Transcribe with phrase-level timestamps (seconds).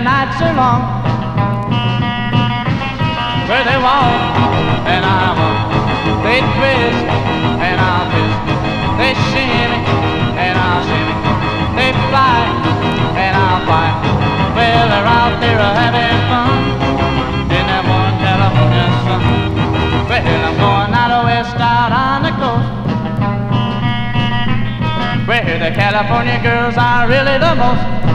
[0.00, 0.80] the nights are long.
[3.48, 4.16] Where they walk,
[4.88, 5.60] and I walk.
[6.24, 7.04] They twist,
[7.60, 8.40] and I twist.
[8.96, 9.80] They shimmy,
[10.40, 11.16] and I shimmy.
[11.76, 12.40] They fly,
[13.12, 13.88] and I fly.
[14.56, 16.48] Well, they're out there having fun.
[17.52, 19.20] In that one California sun.
[20.08, 22.72] Well, I'm going out west out on the coast.
[25.28, 28.09] Where the California girls are really the most.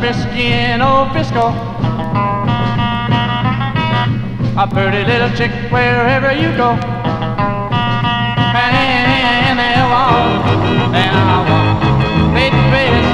[0.00, 1.52] frisky in old Frisco.
[4.56, 6.70] A pretty little chick wherever you go.
[8.56, 10.44] And they walk,
[10.96, 11.84] and I walk.
[12.34, 13.12] They twist,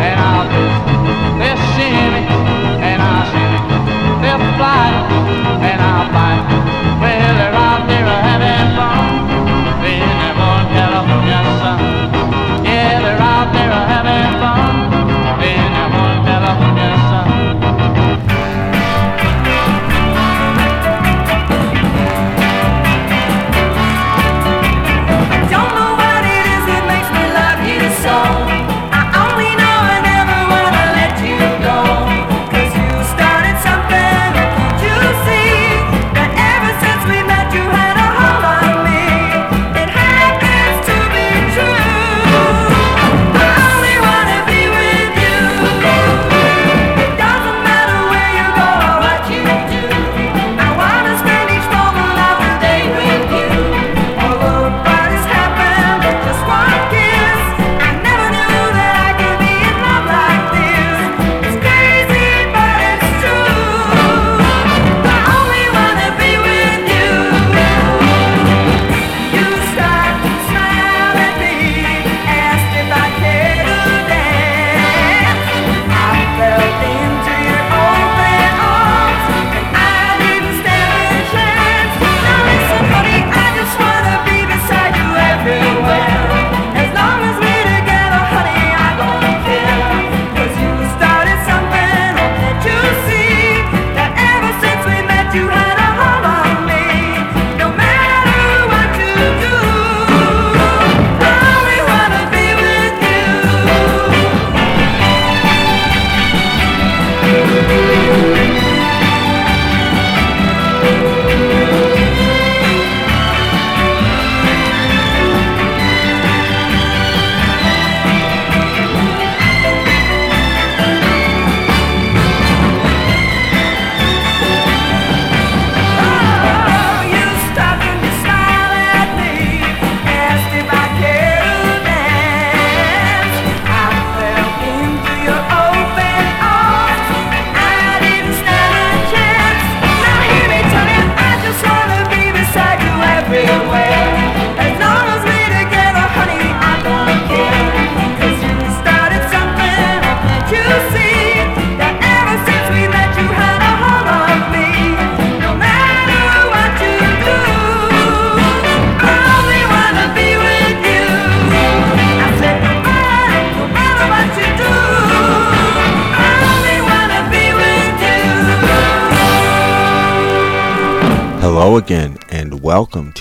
[0.00, 0.80] and I'll twist.
[1.40, 2.24] They shimmy,
[2.88, 3.60] and I'll shimmy.
[4.22, 4.88] They'll fly,
[5.68, 6.34] and I'll fly.
[7.02, 8.73] Well, they're out there having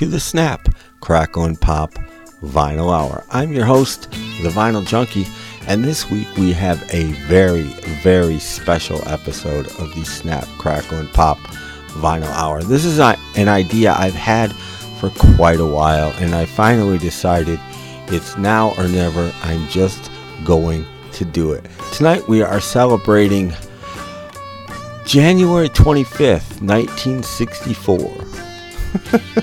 [0.04, 0.68] to the Snap,
[1.00, 1.94] Crackle and Pop
[2.42, 3.24] Vinyl Hour.
[3.32, 5.26] I'm your host, The Vinyl Junkie,
[5.66, 7.62] and this week we have a very,
[8.04, 11.38] very special episode of the Snap, Crackle and Pop
[11.88, 12.64] Vinyl Hour.
[12.64, 14.52] This is an idea I've had
[15.00, 17.58] for quite a while, and I finally decided
[18.08, 19.32] it's now or never.
[19.42, 20.12] I'm just
[20.44, 21.66] going to do it.
[21.94, 23.54] Tonight we are celebrating.
[25.06, 28.26] January 25th, 1964.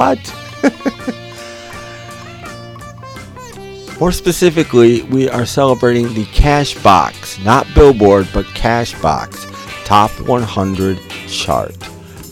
[0.00, 0.18] What?
[4.00, 9.46] More specifically, we are celebrating the Cash Box, not Billboard, but Cash Box
[9.84, 11.76] Top 100 chart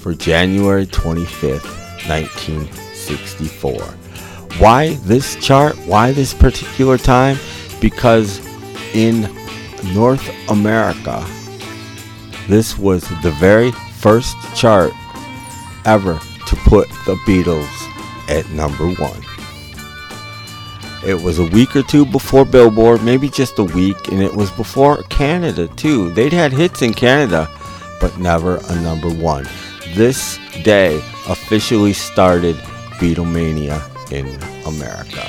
[0.01, 1.67] for January 25th,
[2.09, 3.83] 1964.
[4.59, 5.77] Why this chart?
[5.85, 7.37] Why this particular time?
[7.83, 8.41] Because
[8.95, 9.29] in
[9.93, 11.23] North America,
[12.49, 14.93] this was the very first chart
[15.85, 16.19] ever
[16.69, 17.67] put the Beatles
[18.29, 19.23] at number one.
[21.07, 24.51] It was a week or two before Billboard, maybe just a week, and it was
[24.51, 26.11] before Canada too.
[26.11, 27.49] They'd had hits in Canada,
[28.03, 29.49] but never a number one.
[29.95, 30.97] This day
[31.27, 32.57] officially started
[33.01, 33.81] Beatlemania
[34.13, 34.27] in
[34.67, 35.27] America.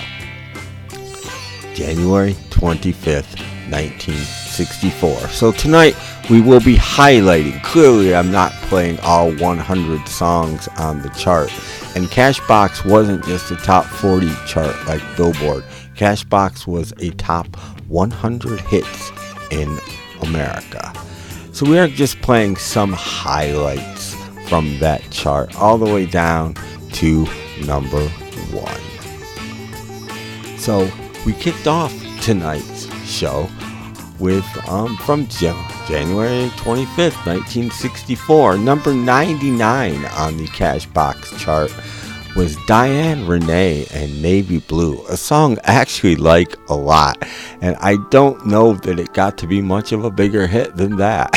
[1.73, 3.39] January 25th,
[4.59, 5.29] 1964.
[5.29, 5.95] So tonight
[6.29, 7.61] we will be highlighting.
[7.63, 11.49] Clearly, I'm not playing all 100 songs on the chart.
[11.95, 15.63] And Cashbox wasn't just a top 40 chart like Billboard.
[15.95, 17.55] Cashbox was a top
[17.87, 19.11] 100 hits
[19.51, 19.77] in
[20.21, 20.93] America.
[21.51, 24.15] So we are just playing some highlights
[24.47, 26.55] from that chart all the way down
[26.93, 27.25] to
[27.65, 28.07] number
[28.51, 28.81] one.
[30.57, 30.89] So
[31.25, 33.49] we kicked off tonight's show
[34.19, 35.55] with um, from Jan-
[35.87, 38.57] January 25th, 1964.
[38.57, 41.71] Number 99 on the Cashbox chart
[42.35, 47.17] was Diane Renay and Navy Blue, a song I actually like a lot.
[47.61, 50.97] And I don't know that it got to be much of a bigger hit than
[50.97, 51.31] that.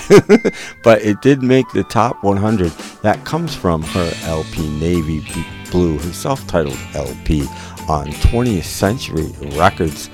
[0.84, 2.70] but it did make the top 100.
[3.02, 5.24] That comes from her LP Navy
[5.70, 7.46] Blue, her self titled LP
[7.88, 10.10] on 20th Century Records.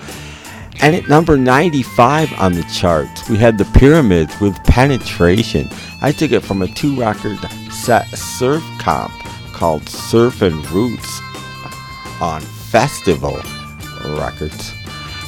[0.80, 5.68] And at number 95 on the charts, we had the Pyramids with Penetration.
[6.00, 7.38] I took it from a two record
[7.72, 9.12] set surf comp
[9.52, 11.20] called Surfin' Roots
[12.20, 13.40] on Festival
[14.16, 14.72] Records.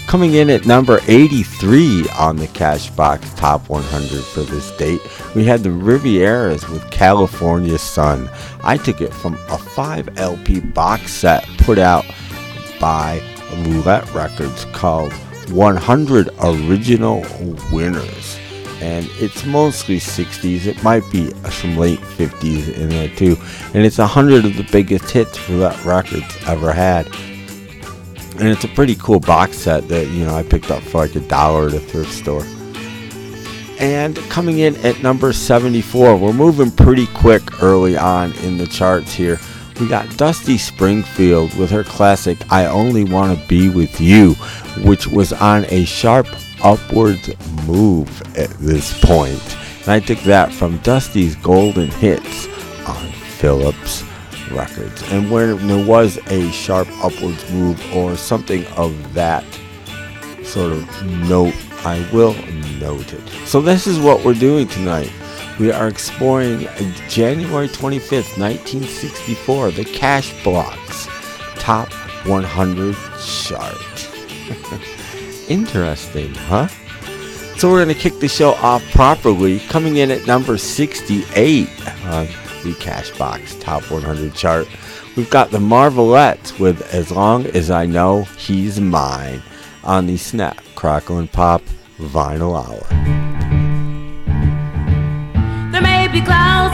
[0.07, 5.01] Coming in at number 83 on the Cashbox Top 100 for this date,
[5.35, 8.29] we had the Rivieras with California Sun.
[8.63, 12.05] I took it from a 5 LP box set put out
[12.81, 13.23] by
[13.65, 15.13] Roulette Records called
[15.53, 17.25] 100 Original
[17.73, 18.39] Winners.
[18.81, 20.67] And it's mostly 60s.
[20.67, 23.37] It might be some late 50s in there too.
[23.75, 27.07] And it's 100 of the biggest hits Roulette Records ever had.
[28.39, 31.15] And it's a pretty cool box set that, you know, I picked up for like
[31.15, 32.45] a dollar at a thrift store.
[33.79, 39.13] And coming in at number 74, we're moving pretty quick early on in the charts
[39.13, 39.39] here.
[39.81, 44.35] We got Dusty Springfield with her classic I Only Want to Be With You,
[44.85, 46.27] which was on a sharp
[46.63, 47.31] upwards
[47.67, 49.41] move at this point.
[49.81, 52.47] And I took that from Dusty's Golden Hits
[52.87, 54.05] on Philips
[54.51, 55.03] Records.
[55.11, 59.45] And when there was a sharp upwards move or something of that
[60.43, 61.55] sort of note,
[61.87, 62.35] I will
[62.79, 63.27] note it.
[63.47, 65.11] So this is what we're doing tonight.
[65.61, 66.67] We are exploring
[67.11, 71.93] January 25th, 1964, the Cash Cashbox Top
[72.27, 73.77] 100 chart.
[75.51, 76.69] Interesting, huh?
[77.59, 81.69] So we're going to kick the show off properly, coming in at number 68
[82.07, 82.27] on
[82.65, 84.67] the Cashbox Top 100 chart.
[85.15, 89.43] We've got the Marvelettes with As Long As I Know He's Mine
[89.85, 91.61] on the Snap, Crackle, and Pop
[91.99, 93.20] Vinyl Hour.
[96.13, 96.70] Be clouds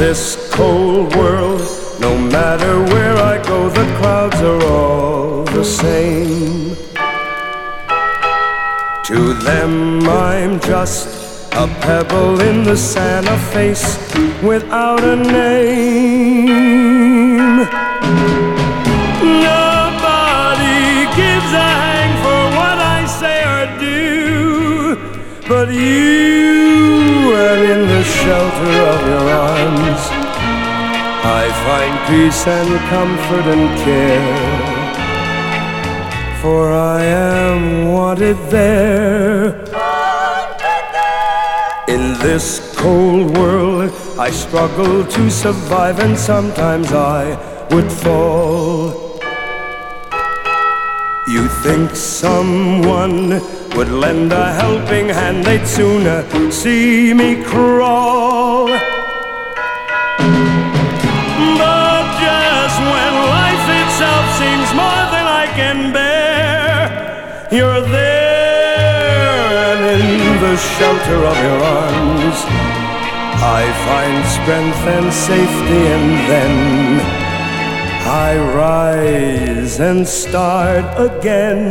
[0.00, 1.60] this cold world,
[2.00, 6.74] no matter where I go, the clouds are all the same.
[9.08, 13.98] To them, I'm just a pebble in the sand, a face
[32.08, 34.80] peace and comfort and care.
[36.42, 39.64] For I am wanted there.
[41.88, 47.22] In this cold world, I struggle to survive, and sometimes I
[47.72, 49.10] would fall.
[51.26, 53.40] You think someone
[53.76, 58.68] would lend a helping hand, they'd sooner see me crawl.
[65.60, 66.78] Can bear,
[67.52, 72.38] you're there, and in the shelter of your arms,
[73.58, 76.54] I find strength and safety, and then
[78.26, 78.30] I
[78.62, 81.68] rise and start again.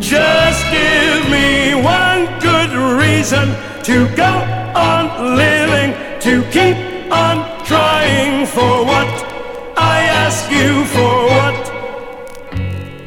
[0.00, 2.72] Just give me one good
[3.02, 3.46] reason
[3.88, 4.32] to go
[4.90, 5.02] on
[5.44, 5.90] living,
[6.26, 6.78] to keep
[7.12, 9.17] on trying for what
[10.28, 11.60] ask you for what,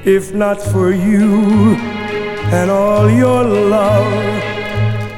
[0.08, 1.76] if not for you
[2.58, 4.42] and all your love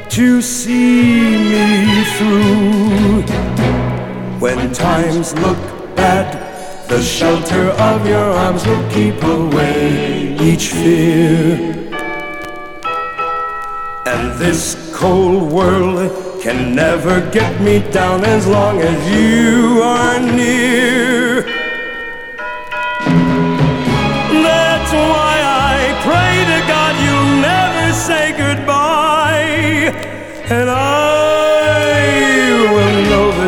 [0.09, 1.21] to see
[1.53, 3.21] me through.
[4.43, 5.61] When times look
[5.95, 6.27] bad,
[6.89, 11.55] the shelter of your arms will keep away each fear.
[14.11, 16.11] And this cold world
[16.41, 21.22] can never get me down as long as you are near.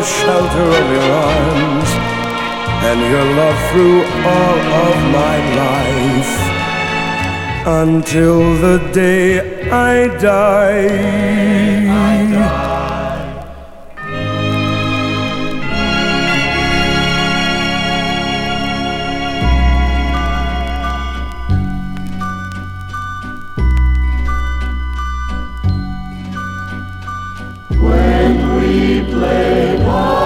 [0.06, 1.90] shelter of your arms
[2.88, 4.00] and your love through
[4.32, 6.34] all of my life
[7.66, 10.86] until the day I die.
[11.90, 12.56] I die.
[27.80, 29.75] When we play.
[29.98, 30.25] Oh.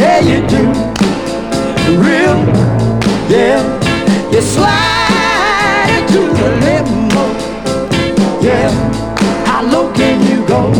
[0.00, 0.62] Yeah, you do.
[2.00, 2.38] Real,
[3.28, 3.60] yeah.
[4.32, 7.24] You slide into the limbo.
[8.40, 8.70] Yeah,
[9.44, 10.72] how low can you go?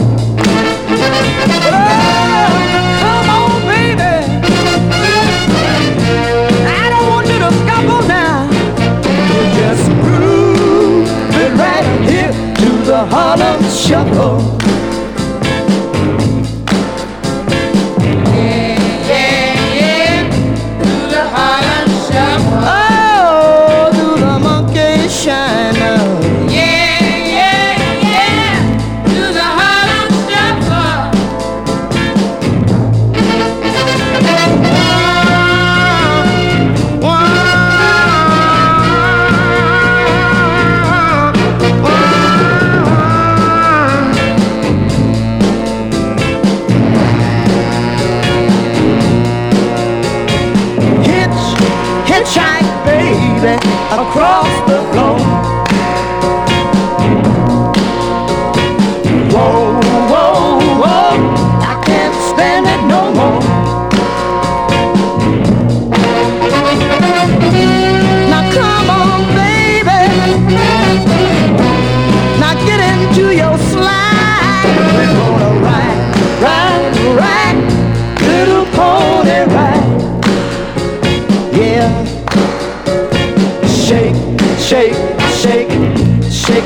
[14.23, 14.60] Oh, come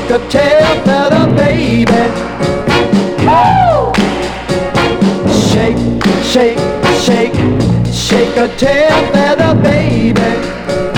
[0.05, 1.91] shake a tail feather, baby.
[3.25, 3.91] Woo!
[5.49, 5.77] Shake,
[6.23, 6.59] shake,
[7.01, 7.33] shake,
[7.91, 10.21] shake a tail feather, baby.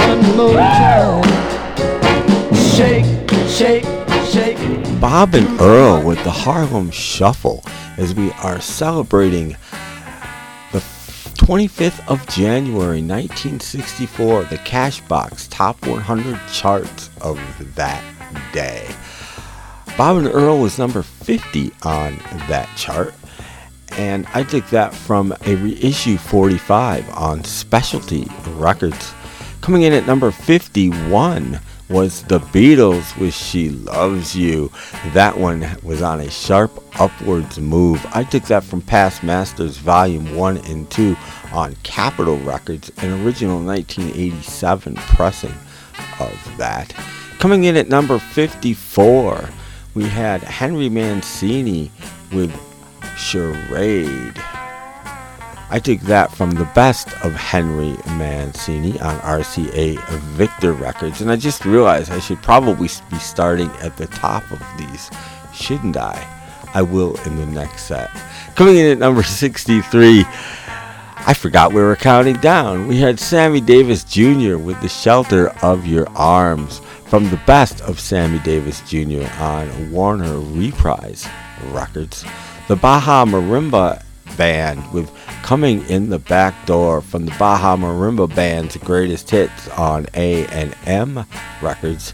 [0.02, 1.24] One more time.
[2.76, 3.06] Shake,
[3.48, 3.86] shake,
[4.26, 5.00] shake.
[5.00, 7.64] Bob and Earl with the Harlem Shuffle
[7.98, 9.56] as we are celebrating
[10.74, 10.80] the
[11.38, 17.40] 25th of January 1964, the Cashbox Top 100 charts of
[17.76, 18.04] that
[18.54, 18.88] day.
[19.98, 23.14] Bob and Earl was number 50 on that chart,
[23.94, 29.14] and I took that from a reissue 45 on Specialty Records.
[29.62, 31.60] Coming in at number 51
[31.90, 34.72] was The Beatles with She Loves You.
[35.14, 38.06] That one was on a sharp upwards move.
[38.14, 41.16] I took that from Past Masters Volume 1 and 2
[41.54, 45.56] on Capitol Records, an original 1987 pressing
[46.20, 46.94] of that.
[47.40, 49.50] Coming in at number 54,
[49.94, 51.92] we had Henry Mancini
[52.34, 52.52] with
[53.16, 54.34] Charade.
[55.70, 61.36] I took that from the best of Henry Mancini on RCA Victor Records, and I
[61.36, 65.12] just realized I should probably be starting at the top of these,
[65.54, 66.26] shouldn't I?
[66.74, 68.10] I will in the next set.
[68.56, 72.88] Coming in at number 63, I forgot we were counting down.
[72.88, 74.58] We had Sammy Davis Jr.
[74.58, 79.26] with The Shelter of Your Arms from the best of Sammy Davis Jr.
[79.40, 81.28] on Warner Reprise
[81.68, 82.26] Records.
[82.68, 84.04] The Baja Marimba
[84.36, 85.10] Band with
[85.42, 90.76] Coming in the Back Door from the Baja Marimba Band's greatest hits on A and
[90.86, 91.26] M
[91.62, 92.14] Records.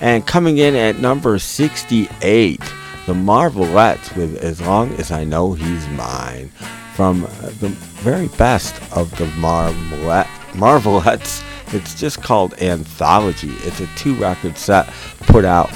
[0.00, 2.60] And coming in at number 68,
[3.06, 6.48] the Marvelettes with As Long as I Know He's Mine
[6.94, 7.22] from
[7.60, 7.68] the
[8.02, 11.42] very best of the Marvelette, Marvelettes.
[11.68, 13.50] It's just called Anthology.
[13.62, 14.86] It's a two record set
[15.20, 15.70] put out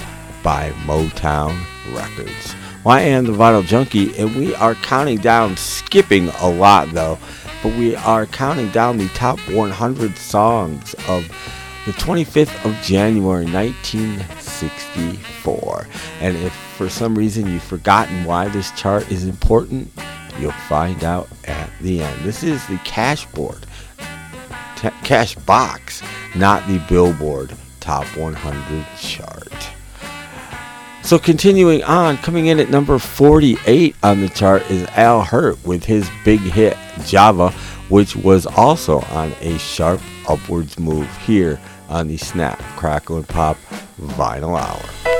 [0.44, 1.58] by Motown
[1.92, 2.54] Records.
[2.84, 7.18] Well, I am the Vinyl Junkie, and we are counting down, skipping a lot though,
[7.62, 11.26] but we are counting down the top 100 songs of
[11.86, 15.86] the 25th of January 1964.
[16.20, 19.90] And if for some reason you've forgotten why this chart is important,
[20.38, 22.24] you'll find out at the end.
[22.24, 23.64] This is the cash board,
[25.04, 26.02] cash box,
[26.34, 29.68] not the Billboard Top 100 chart.
[31.02, 35.84] So continuing on, coming in at number 48 on the chart is Al Hirt with
[35.84, 37.50] his big hit Java,
[37.88, 43.56] which was also on a sharp upwards move here on the Snap, Crackle, and Pop
[43.98, 45.17] Vinyl Hour.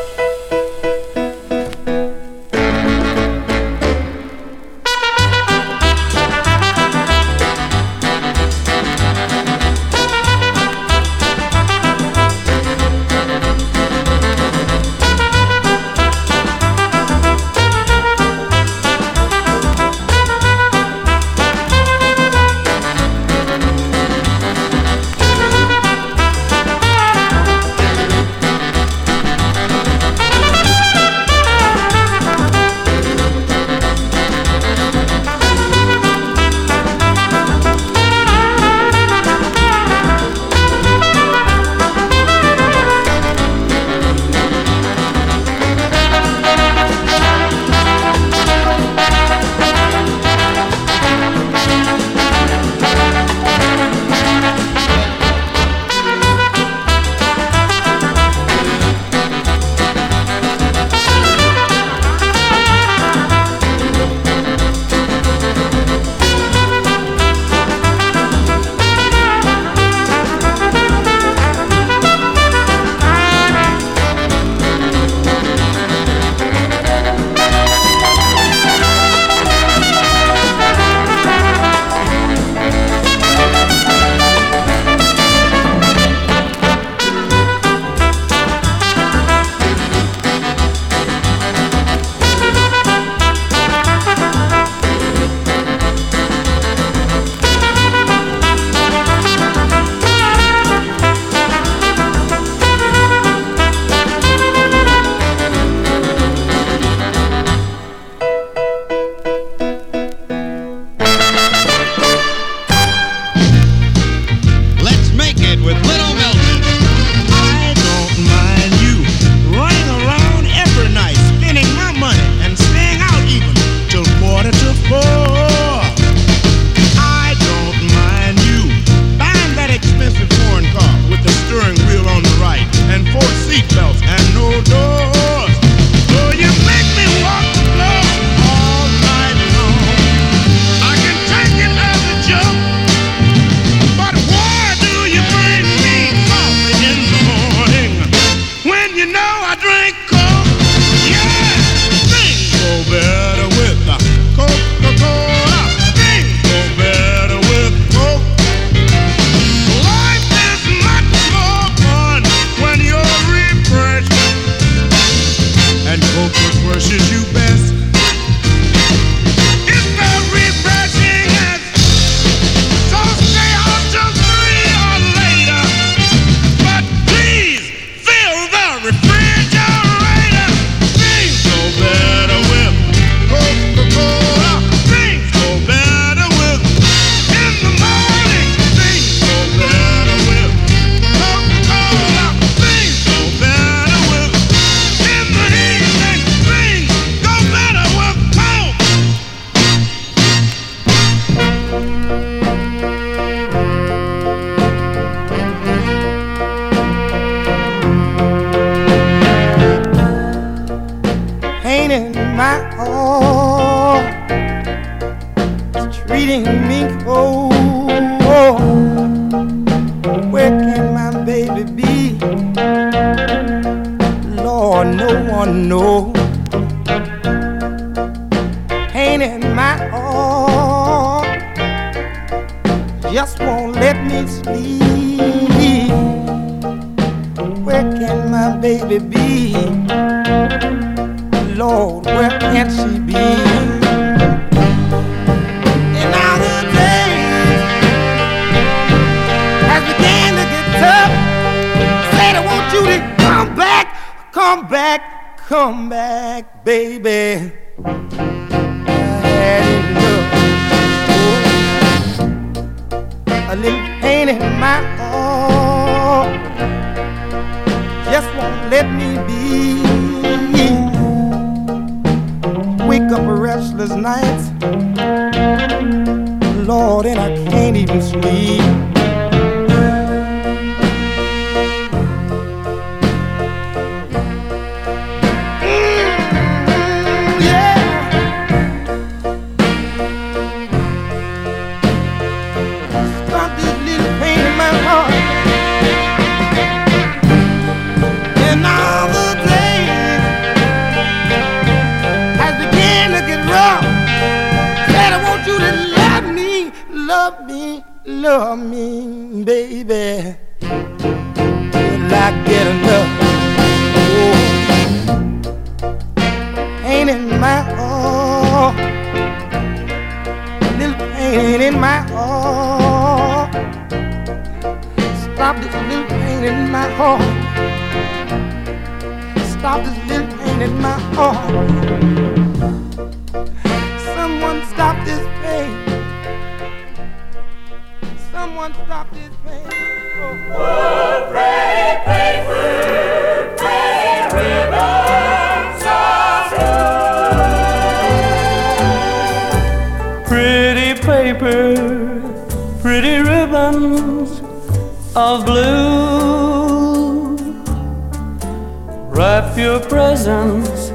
[359.19, 360.90] Wrap your presents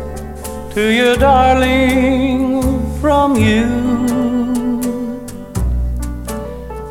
[0.73, 2.61] to your darling
[3.01, 3.67] from you.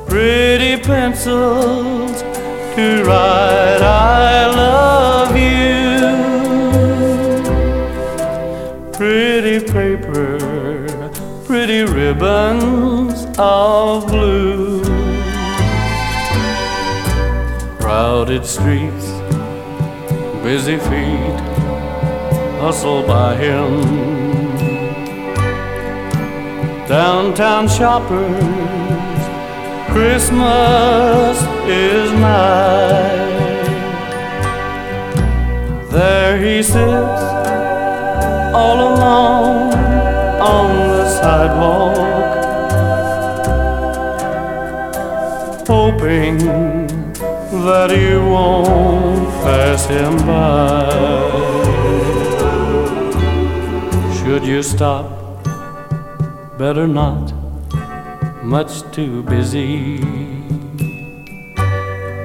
[0.07, 2.21] Pretty pencils
[2.75, 6.03] to write I love you.
[8.93, 10.37] Pretty paper,
[11.47, 14.85] pretty ribbons of blue.
[17.81, 19.12] Crowded streets,
[20.43, 21.39] busy feet
[22.61, 23.81] hustle by him.
[26.89, 29.23] Downtown shoppers,
[29.93, 31.39] Christmas
[31.69, 33.23] is nigh.
[35.91, 37.23] There he sits
[38.61, 39.73] all alone
[40.41, 41.97] on the sidewalk,
[45.69, 46.82] hoping
[47.65, 50.89] that you won't pass him by.
[54.17, 55.07] Should you stop?
[56.59, 57.33] Better not,
[58.43, 60.01] much too busy.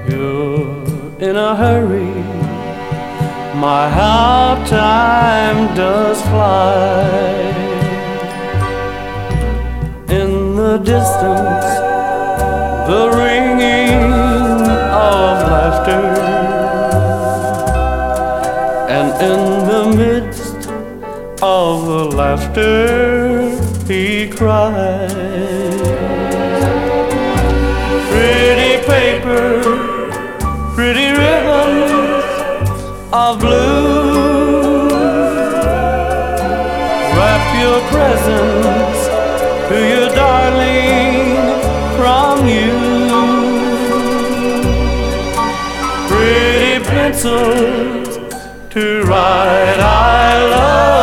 [0.09, 0.83] You're
[1.19, 2.13] in a hurry.
[3.61, 6.97] My, how time does fly.
[10.09, 11.67] In the distance,
[12.89, 14.16] the ringing
[15.09, 16.05] laughter.
[18.89, 19.41] And in
[19.71, 20.69] the midst
[21.41, 23.49] of the laughter,
[23.87, 25.11] he cries.
[28.11, 29.45] Pretty paper,
[30.75, 32.23] pretty ribbons
[33.13, 34.89] of blue.
[37.17, 39.01] Wrap your presents
[39.69, 40.06] to your
[47.17, 48.17] pencils
[48.69, 50.96] to write I love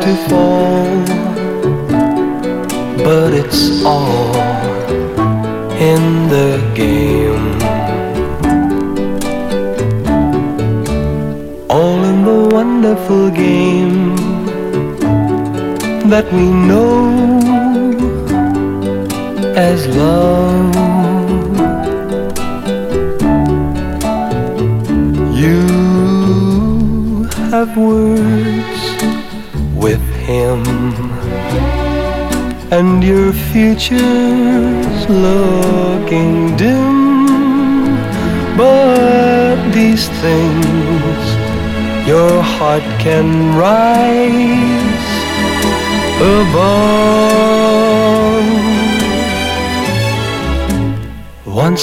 [0.00, 0.27] to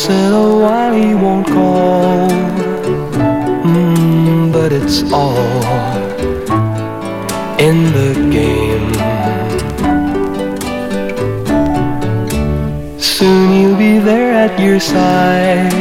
[0.06, 2.30] said, oh, a while he won't call?
[3.66, 5.36] Mm, but it's all
[7.68, 8.92] in the game.
[13.00, 15.74] Soon he'll be there at your side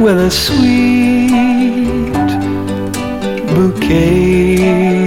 [0.00, 1.28] with a sweet
[3.52, 5.02] bouquet.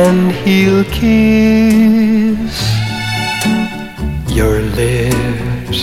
[0.00, 2.59] And he'll kiss
[4.40, 5.82] your lips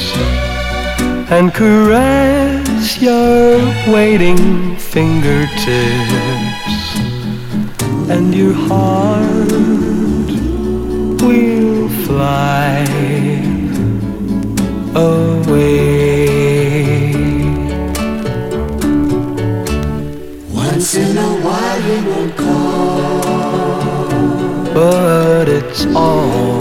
[1.30, 3.60] and caress your
[3.94, 5.68] waiting fingertips
[8.14, 9.52] and your heart
[11.22, 12.84] will fly
[14.96, 16.34] away.
[20.66, 23.22] Once in a while you will call,
[24.74, 26.57] but it's all.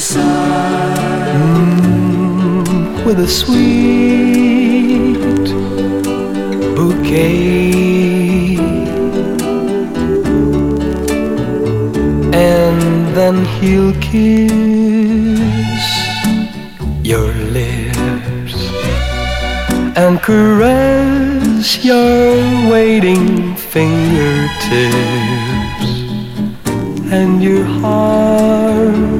[0.00, 5.18] side mm, with a sweet
[6.74, 8.56] bouquet,
[12.32, 14.50] and then he'll kiss
[17.02, 18.56] your lips
[19.96, 22.36] and caress your
[22.70, 24.30] waiting fingertips
[27.12, 29.19] and your heart.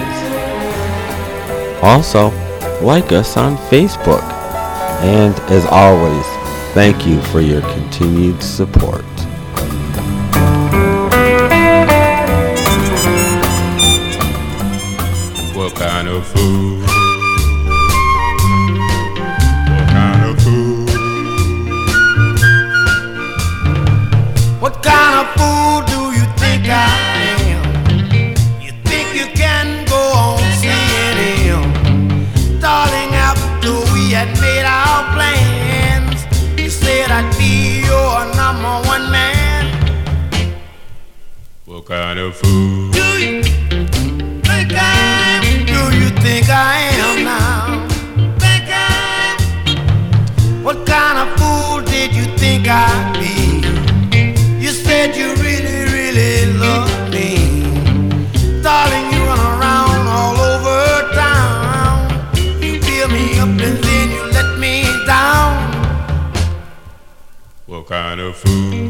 [1.81, 2.29] Also,
[2.81, 4.21] like us on Facebook.
[5.01, 6.25] And as always,
[6.73, 9.03] thank you for your continued support.
[15.55, 16.90] What kind of food?
[41.91, 42.93] Kind of food?
[42.93, 45.65] Do you think I am?
[45.65, 47.85] Do you think I am now?
[48.39, 50.63] Think I am?
[50.63, 53.35] What kind of fool did you think I'd be?
[54.63, 57.29] You said you really, really love me.
[58.63, 62.07] Darling, you run around all over town.
[62.63, 65.51] You fill me up and then you let me down.
[67.65, 68.80] What kind of food?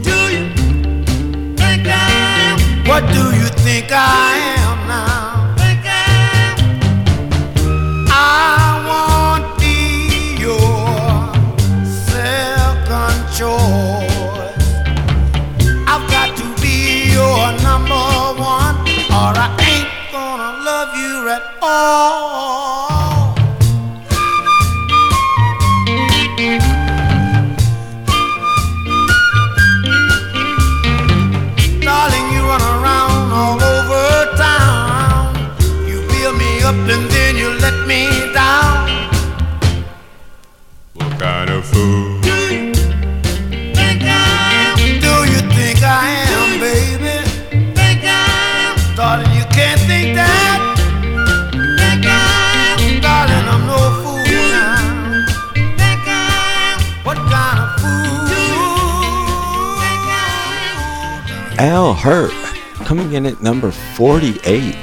[3.72, 4.70] Think I am
[62.02, 62.32] Hirt
[62.84, 64.76] coming in at number 48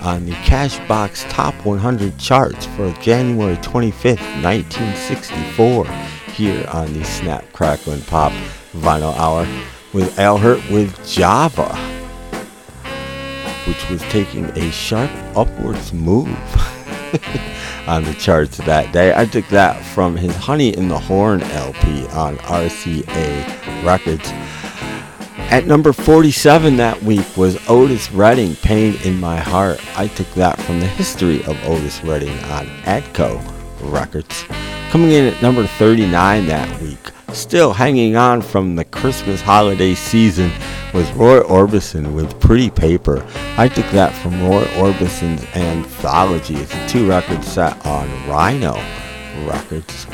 [0.00, 5.86] on the Cashbox Top 100 charts for January 25th, 1964,
[6.32, 8.32] here on the Snap, Crackle, and Pop
[8.72, 9.46] Vinyl Hour
[9.92, 11.76] with Al Hirt with Java,
[13.68, 16.26] which was taking a sharp upwards move
[17.86, 19.14] on the charts that day.
[19.14, 24.32] I took that from his Honey in the Horn LP on RCA Records.
[25.48, 29.80] At number 47 that week was Otis Redding, Pain in My Heart.
[29.96, 33.40] I took that from the history of Otis Redding on Atco
[33.80, 34.44] Records.
[34.90, 36.98] Coming in at number 39 that week,
[37.32, 40.50] still hanging on from the Christmas holiday season,
[40.92, 43.24] was Roy Orbison with Pretty Paper.
[43.56, 46.56] I took that from Roy Orbison's anthology.
[46.56, 48.74] It's a two record set on Rhino
[49.46, 50.06] Records.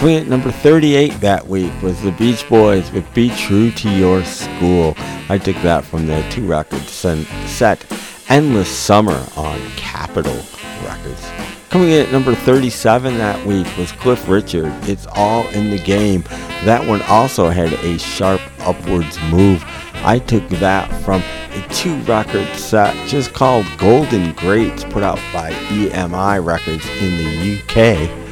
[0.00, 4.94] At number 38 that week was the Beach Boys with Be True to Your School.
[5.28, 7.84] I took that from their two record set
[8.28, 10.40] Endless Summer on Capitol
[10.84, 11.28] Records.
[11.68, 16.22] Coming in at number 37 that week was Cliff Richard, It's All in the Game.
[16.64, 19.62] That one also had a sharp upwards move.
[19.96, 25.50] I took that from a two record set just called Golden Greats put out by
[25.70, 28.27] EMI Records in the UK.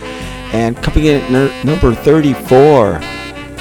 [0.53, 3.01] And coming in at ner- number 34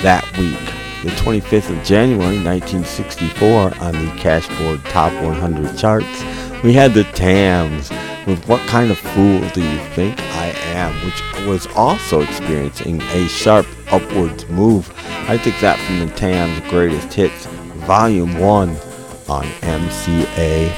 [0.01, 0.59] that week,
[1.03, 6.23] the 25th of January 1964, on the Cashboard Top 100 charts,
[6.63, 7.91] we had the Tams
[8.25, 13.27] with What Kind of Fool Do You Think I Am, which was also experiencing a
[13.27, 14.91] sharp upwards move.
[15.27, 17.45] I took that from the Tams Greatest Hits,
[17.85, 18.69] Volume 1
[19.27, 20.71] on MCA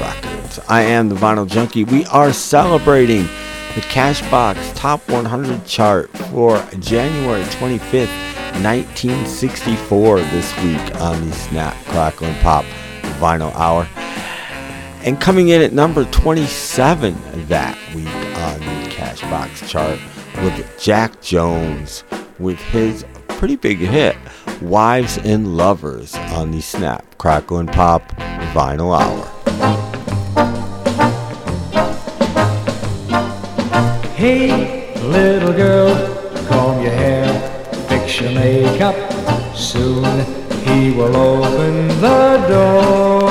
[0.00, 0.58] Records.
[0.68, 1.84] I am the Vinyl Junkie.
[1.84, 3.28] We are celebrating
[3.74, 8.08] the Cashbox Top 100 chart for January 25th,
[8.62, 12.64] 1964 this week on the Snap, Crackle, and Pop
[13.20, 13.88] Vinyl Hour.
[15.04, 17.16] And coming in at number 27
[17.46, 20.00] that week on the Cashbox chart
[20.42, 22.02] with Jack Jones
[22.40, 24.16] with his pretty big hit,
[24.60, 28.02] Wives and Lovers, on the Snap, Crackle, and Pop
[28.52, 29.89] Vinyl Hour.
[34.20, 35.94] Hey, little girl,
[36.46, 37.24] comb your hair,
[37.88, 38.94] fix your makeup.
[39.56, 40.04] Soon
[40.62, 43.30] he will open the door.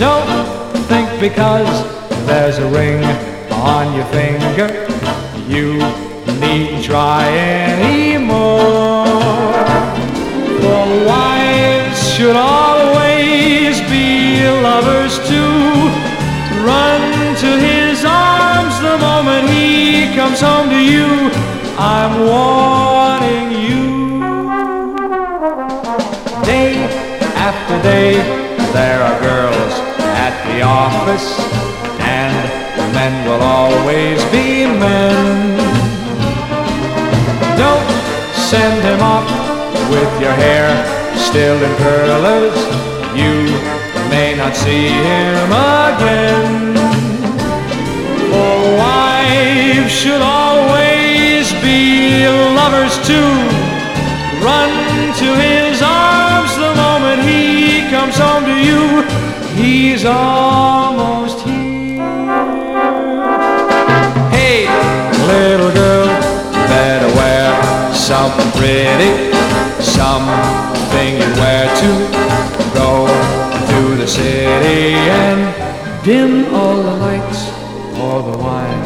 [0.00, 1.70] Don't think because
[2.26, 3.04] there's a ring
[3.52, 4.66] on your finger,
[5.46, 5.74] you
[6.40, 7.22] needn't try
[7.68, 9.06] anymore.
[10.60, 15.46] For wives should always be lovers too.
[16.66, 16.97] Run
[20.18, 21.06] comes home to you.
[21.78, 24.18] I'm warning you.
[26.42, 26.74] Day
[27.48, 28.14] after day,
[28.72, 29.74] there are girls
[30.26, 31.28] at the office,
[32.00, 32.34] and
[32.98, 35.56] men will always be men.
[37.56, 37.88] Don't
[38.50, 39.30] send him off
[39.88, 40.66] with your hair
[41.16, 42.58] still in curlers.
[43.14, 43.34] You
[44.10, 45.48] may not see him
[45.78, 46.74] again.
[48.32, 52.26] For wives should always be
[52.60, 53.32] lovers too.
[54.44, 54.72] Run
[55.22, 58.82] to his arms the moment he comes home to you.
[59.60, 62.04] He's almost here.
[64.36, 64.58] Hey,
[65.32, 66.06] little girl,
[66.72, 67.48] better wear
[67.94, 69.12] something pretty,
[69.82, 71.90] something you wear to
[72.80, 72.90] go
[73.70, 77.50] to the city and dim all the lights,
[77.94, 78.77] pour the wine.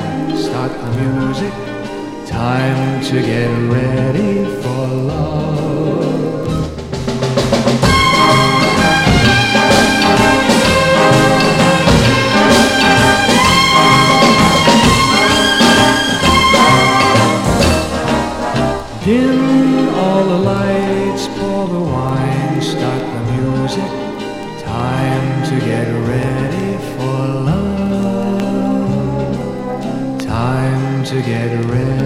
[2.52, 6.52] Time to get ready for love.
[19.02, 23.90] Dim all the lights, pour the wine, start the music.
[24.62, 29.32] Time to get ready for love.
[30.20, 32.01] Time to get ready.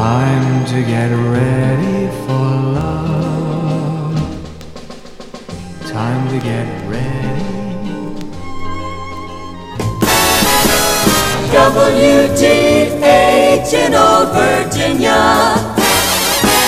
[0.00, 2.46] Time to get ready for
[2.78, 4.16] love.
[5.90, 7.44] Time to get ready.
[11.52, 12.90] WTH
[13.74, 15.20] in Old Virginia,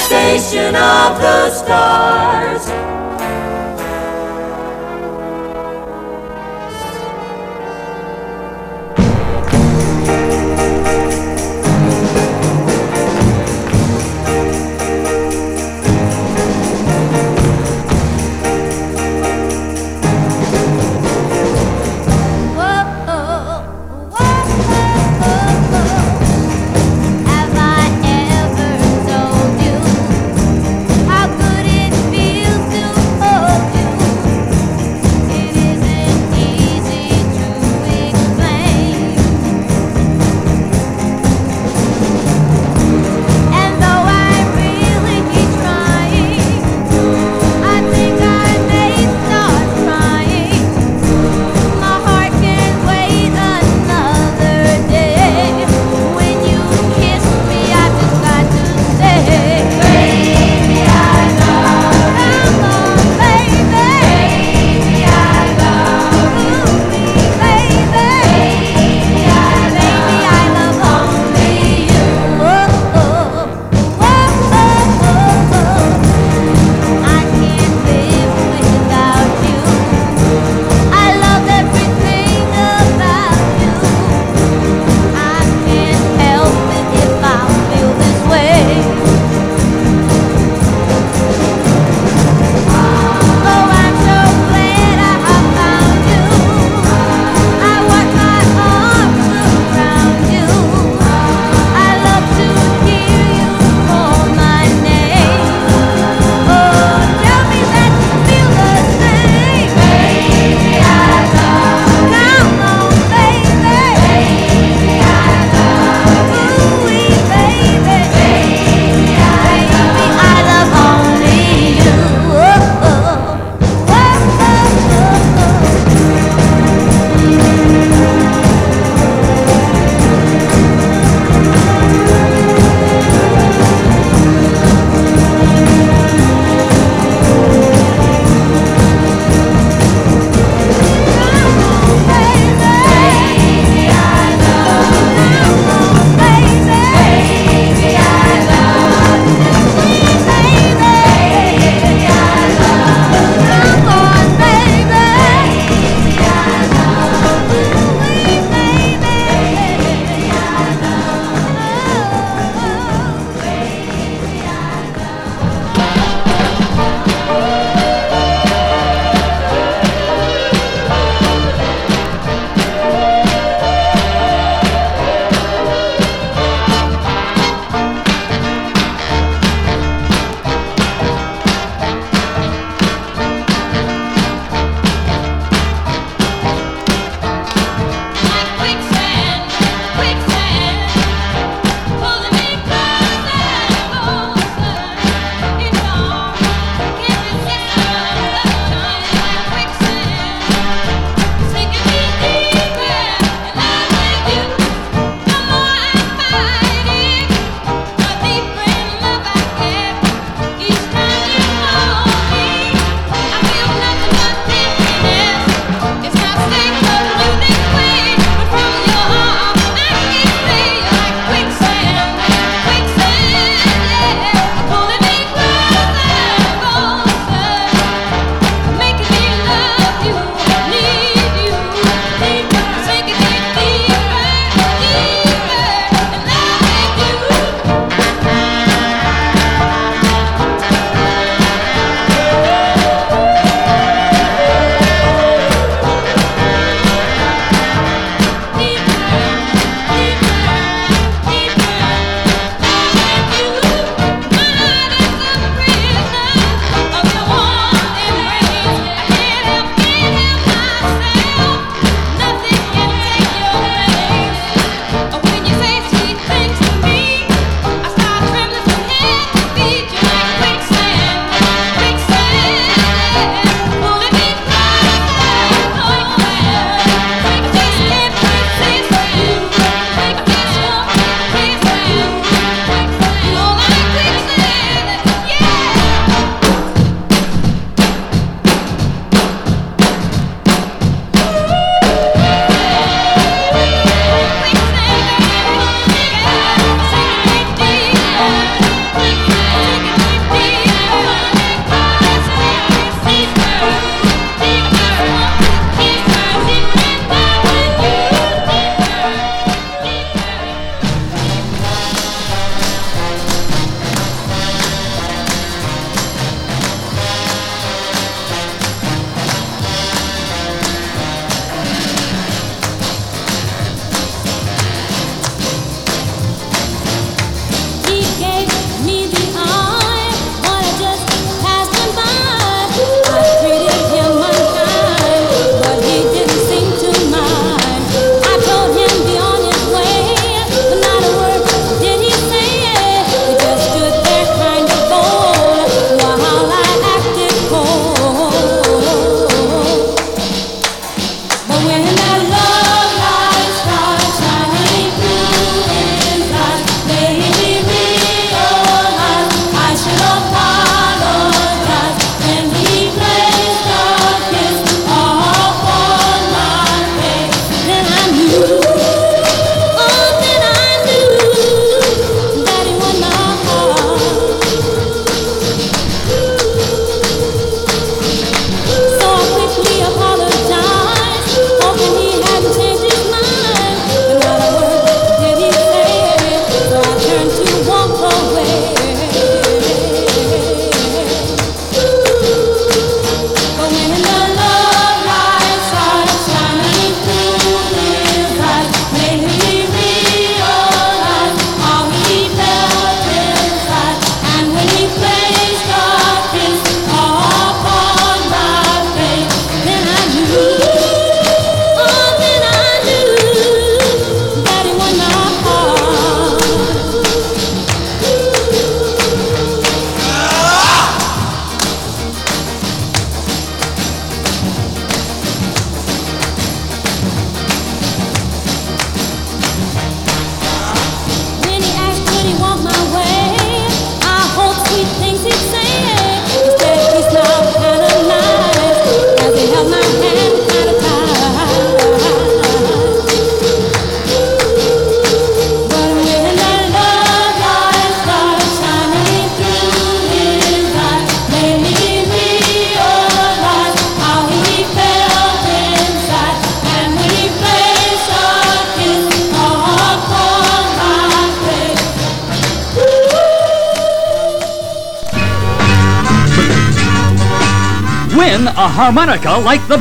[0.05, 2.91] station of the stars.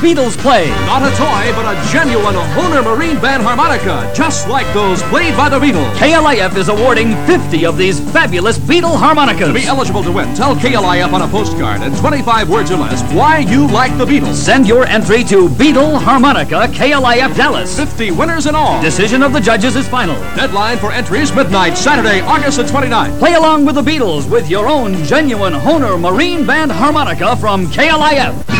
[0.01, 0.67] Beatles play.
[0.87, 5.47] Not a toy, but a genuine Hohner Marine Band harmonica, just like those played by
[5.47, 5.93] the Beatles.
[5.93, 9.49] KLIF is awarding 50 of these fabulous Beatle harmonicas.
[9.49, 13.03] To be eligible to win, tell KLIF on a postcard in 25 words or less
[13.13, 14.33] why you like the Beatles.
[14.33, 17.77] Send your entry to Beatle Harmonica, KLIF Dallas.
[17.77, 18.81] 50 winners in all.
[18.81, 20.15] Decision of the judges is final.
[20.35, 23.19] Deadline for entries midnight, Saturday, August the 29th.
[23.19, 28.50] Play along with the Beatles with your own genuine Hohner Marine Band harmonica from KLIF.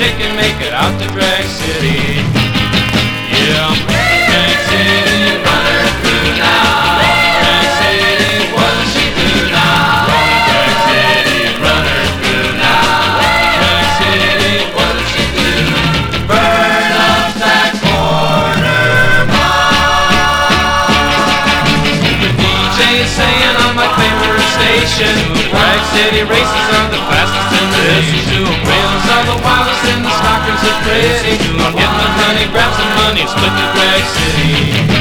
[0.00, 2.19] My chicken, make it out to Drag City.
[33.26, 34.99] Split the Drag City.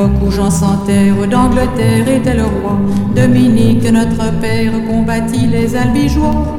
[0.00, 2.78] L'époque où Jean sans terre d'Angleterre était le roi,
[3.14, 6.56] Dominique, notre père, combattit les albigeois.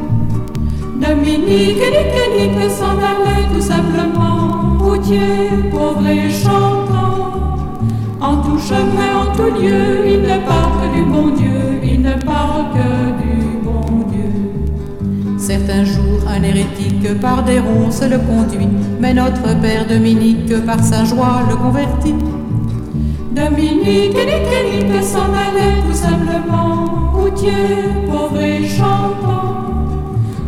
[1.00, 5.20] Dominique et Nicanique s'en allaient tout simplement routier,
[5.72, 7.32] pauvre et chantant.
[8.22, 12.14] En tout chemin, en tout lieu, il ne parle que du bon Dieu, il ne
[12.24, 15.40] parle que du bon Dieu.
[15.40, 18.70] Certains jours, un hérétique par des ronces le conduit,
[19.00, 22.14] mais notre père Dominique par sa joie le convertit.
[23.44, 27.52] Dominique et Nicanique s'en allaient tout simplement routier,
[28.06, 29.66] pauvre et chantant.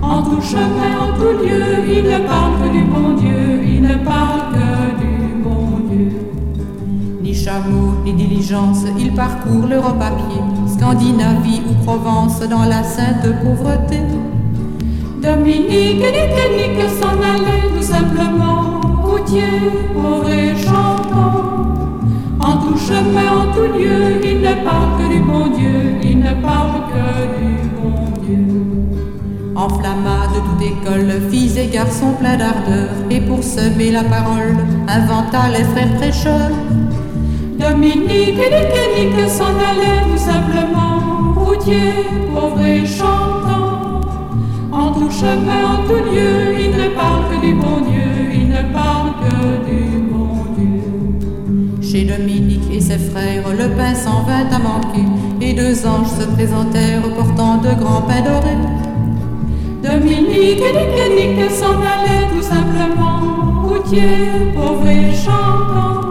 [0.02, 3.96] En tout chemin, en tout lieu, il ne parle que du bon Dieu, il ne
[3.96, 6.12] parle que du bon Dieu.
[7.24, 13.28] Ni chameau, ni diligence, il parcourt l'Europe à pied, Scandinavie ou Provence dans la sainte
[13.44, 14.02] pauvreté.
[15.20, 19.50] Dominique et Nicanique s'en allaient tout simplement routier,
[19.96, 20.54] pauvre et.
[22.64, 26.80] Tout chemin, en tout lieu, il ne parle que du bon Dieu, il ne parle
[26.92, 27.06] que
[27.38, 28.46] du bon Dieu.
[29.54, 34.56] Enflamma de toute école, filles et garçons pleins d'ardeur, et pour semer la parole,
[34.88, 36.52] inventa les frères prêcheurs.
[37.60, 41.92] Dominique et Nicanique s'en allaient tout simplement routier,
[42.34, 44.00] pauvre et chantant.
[44.72, 48.13] En tout chemin, en tout lieu, il ne parle que du bon Dieu,
[51.94, 55.06] Chez Dominique et ses frères, le pain s'en vint à manquer,
[55.40, 58.58] et deux anges se présentèrent portant de grands pains dorés.
[59.84, 66.02] Dominique et Nicanique s'en allaient tout simplement routier, pauvre et chantant.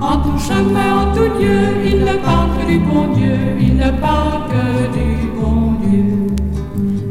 [0.00, 3.90] En tout chemin, en tout lieu, il ne parle que du bon Dieu, il ne
[4.00, 6.26] parle que du bon Dieu.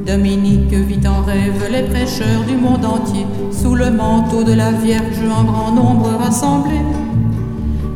[0.07, 5.21] Dominique vit en rêve les prêcheurs du monde entier, sous le manteau de la Vierge
[5.29, 7.04] en grand nombre rassemblés.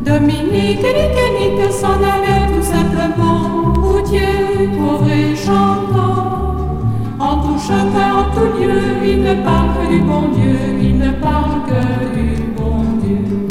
[0.10, 6.80] Dominique et Nick s'en allaient tout simplement, routier, pauvre et chantant.
[7.20, 11.12] En tout chemin, en tout lieu, il ne parle que du bon Dieu, il ne
[11.12, 13.48] parle que du bon Dieu.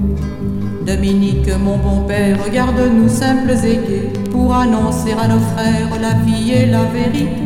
[0.84, 6.54] Dominique, mon bon père, regarde-nous simples et gais pour annoncer à nos frères la vie
[6.54, 7.36] et la vérité.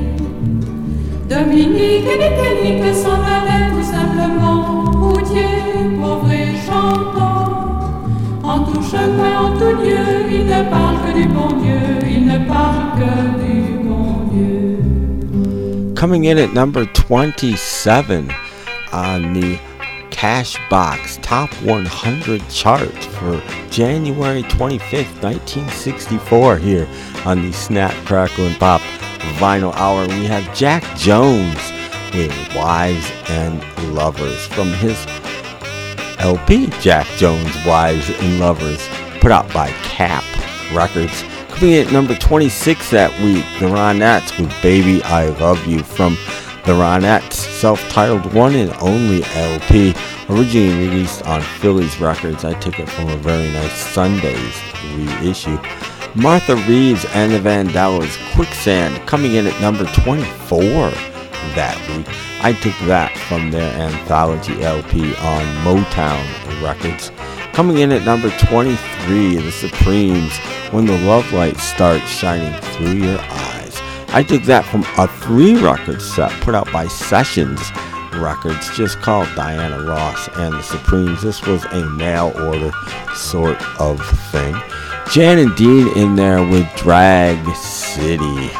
[1.28, 5.48] Dominique et Nick s'en allaient tout simplement, routier,
[6.00, 7.31] pauvre et chantant.
[8.90, 9.54] Chemin,
[10.30, 13.12] il ne parle que du bon Dieu, il ne parle que
[13.42, 15.94] du bon Dieu.
[15.94, 18.30] Coming in at number 27
[18.92, 19.58] on the
[20.10, 26.86] Cashbox Top 100 chart for January 25th, 1964, here
[27.24, 28.80] on the Snap, Crackle, and Pop
[29.38, 30.06] Vinyl Hour.
[30.08, 31.58] We have Jack Jones
[32.14, 33.62] with Wives and
[33.94, 35.06] Lovers from his
[36.22, 38.88] LP, Jack Jones Wives and Lovers,
[39.20, 40.24] put out by Cap
[40.72, 41.24] Records.
[41.48, 46.14] Coming in at number 26 that week, the Ronettes with Baby I Love You from
[46.64, 49.94] the Ronettes, self-titled one and only LP,
[50.30, 52.44] originally released on Philles Records.
[52.44, 55.58] I took it from a very nice Sundazed reissue.
[56.14, 60.92] Martha Reeves and the Vandellas, Quicksand, coming in at number 24
[61.54, 62.06] that week.
[62.42, 66.22] I took that from their anthology LP on Motown
[66.62, 67.10] Records.
[67.52, 70.36] Coming in at number 23, The Supremes,
[70.72, 73.80] When the Love Light Starts Shining Through Your Eyes.
[74.08, 77.60] I took that from a three record set put out by Sessions
[78.14, 81.22] Records, just called Diana Ross and the Supremes.
[81.22, 82.72] This was a mail order
[83.14, 84.54] sort of thing.
[85.10, 88.50] Jan and Dean in there with Drag City.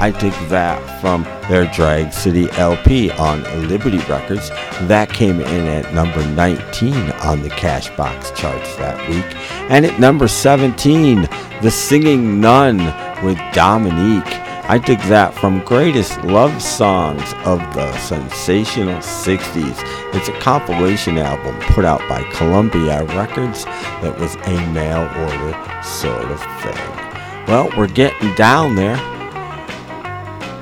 [0.00, 4.48] I took that from their Drag City LP on Liberty Records.
[4.82, 9.24] That came in at number 19 on the Cashbox charts that week.
[9.68, 11.22] And at number 17,
[11.62, 12.78] The Singing Nun
[13.24, 14.22] with Dominique.
[14.70, 20.14] I took that from Greatest Love Songs of the Sensational 60s.
[20.14, 26.30] It's a compilation album put out by Columbia Records that was a mail order sort
[26.30, 27.46] of thing.
[27.48, 28.96] Well, we're getting down there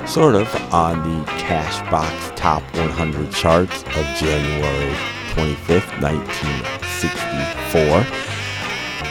[0.07, 4.93] sort of on the Cashbox Top 100 charts of January
[5.31, 8.05] 25th, 1964.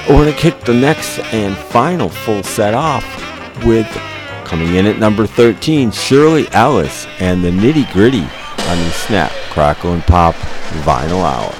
[0.08, 3.04] We're going to kick the next and final full set off
[3.64, 3.86] with
[4.44, 9.92] coming in at number 13, Shirley Ellis and the Nitty Gritty on the Snap, Crackle,
[9.92, 10.34] and Pop
[10.84, 11.52] Vinyl Hour.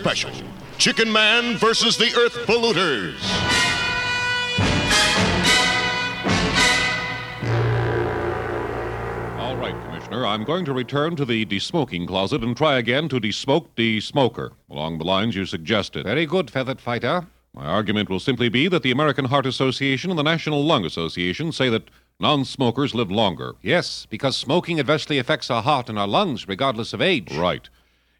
[0.00, 0.30] Special
[0.78, 3.20] Chickenman versus the Earth Polluters.
[9.38, 9.90] All right, Commissioner.
[9.90, 10.26] Commissioner.
[10.26, 14.52] I'm going to return to the desmoking closet and try again to desmoke the smoker,
[14.70, 16.04] along the lines you suggested.
[16.04, 17.26] Very good, Feathered Fighter.
[17.52, 21.52] My argument will simply be that the American Heart Association and the National Lung Association
[21.52, 23.52] say that non smokers live longer.
[23.60, 27.36] Yes, because smoking adversely affects our heart and our lungs, regardless of age.
[27.36, 27.68] Right.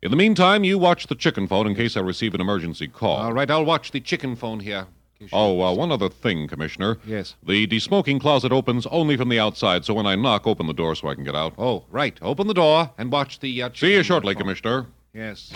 [0.02, 3.18] In the meantime, you watch the chicken phone in case I receive an emergency call.
[3.18, 4.86] All right, I'll watch the chicken phone here.
[5.31, 6.97] Oh, uh, one other thing, Commissioner.
[7.06, 7.35] Yes.
[7.43, 10.94] The desmoking closet opens only from the outside, so when I knock, open the door
[10.94, 11.52] so I can get out.
[11.59, 12.18] Oh, right.
[12.22, 13.89] Open the door and watch the uh, chicken.
[13.89, 14.40] See you shortly, phone.
[14.40, 14.86] Commissioner.
[15.12, 15.52] Yes.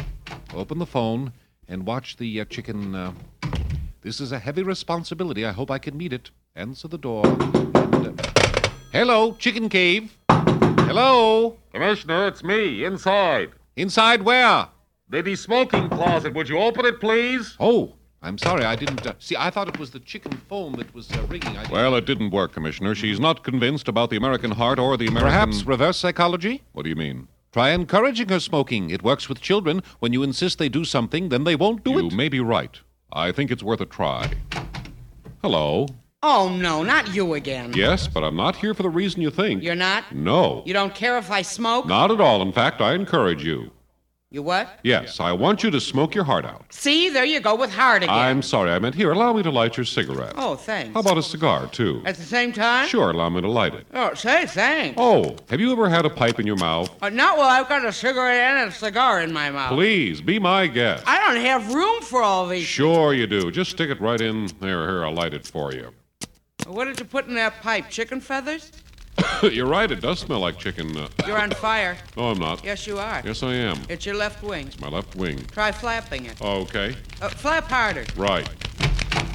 [0.53, 1.33] Open the phone
[1.67, 2.95] and watch the uh, chicken.
[2.95, 3.13] Uh...
[4.03, 5.47] This is a heavy responsibility.
[5.47, 6.29] I hope I can meet it.
[6.55, 7.25] Answer the door.
[7.25, 8.71] And, uh...
[8.93, 10.15] Hello, Chicken Cave.
[10.29, 11.57] Hello.
[11.73, 13.53] Commissioner, it's me, inside.
[13.77, 14.69] Inside where?
[15.09, 16.33] The smoking closet.
[16.35, 17.57] Would you open it, please?
[17.59, 18.65] Oh, I'm sorry.
[18.65, 19.07] I didn't.
[19.07, 19.15] Uh...
[19.19, 21.57] See, I thought it was the chicken phone that was uh, ringing.
[21.57, 21.71] I...
[21.71, 22.95] Well, it didn't work, Commissioner.
[22.95, 25.31] She's not convinced about the American heart or the American.
[25.31, 26.63] Perhaps reverse psychology?
[26.73, 27.29] What do you mean?
[27.53, 28.91] Try encouraging her smoking.
[28.91, 29.83] It works with children.
[29.99, 32.11] When you insist they do something, then they won't do you it.
[32.11, 32.81] You may be right.
[33.13, 34.33] I think it's worth a try.
[35.43, 35.87] Hello.
[36.27, 37.75] Oh, no, not you again.
[37.75, 39.63] Yes, but I'm not here for the reason you think.
[39.63, 40.11] You're not?
[40.11, 40.63] No.
[40.65, 41.87] You don't care if I smoke?
[41.87, 42.41] Not at all.
[42.41, 43.71] In fact, I encourage you.
[44.31, 44.81] You what?
[44.83, 46.65] Yes, I want you to smoke your heart out.
[46.73, 48.15] See, there you go with heart again.
[48.15, 48.71] I'm sorry.
[48.71, 49.13] I meant here.
[49.13, 50.33] Allow me to light your cigarette.
[50.39, 50.95] Oh, thanks.
[50.95, 52.03] How about a cigar, too?
[52.07, 52.89] At the same time?
[52.89, 53.87] Sure, allow me to light it.
[53.93, 54.97] Oh, say thanks.
[54.99, 56.91] Oh, have you ever had a pipe in your mouth?
[57.03, 59.73] Uh, not while I've got a cigarette and a cigar in my mouth.
[59.73, 61.05] Please, be my guest.
[61.07, 62.65] I don't have room for all these.
[62.65, 63.51] Sure you do.
[63.53, 64.47] Just stick it right in.
[64.59, 65.93] There, here, I'll light it for you.
[66.67, 67.91] What did you put in that pipe?
[67.91, 68.73] Chicken feathers?
[69.43, 70.97] You're right, it does smell like chicken.
[70.97, 71.09] Uh...
[71.27, 71.97] You're on fire.
[72.17, 72.65] No, I'm not.
[72.65, 73.23] Yes, you are.
[73.25, 73.81] Yes, I am.
[73.89, 74.69] It's your left wing.
[74.69, 75.45] It's my left wing.
[75.47, 76.41] Try flapping it.
[76.41, 76.97] Okay.
[77.21, 78.05] Uh, flap harder.
[78.17, 78.49] Right.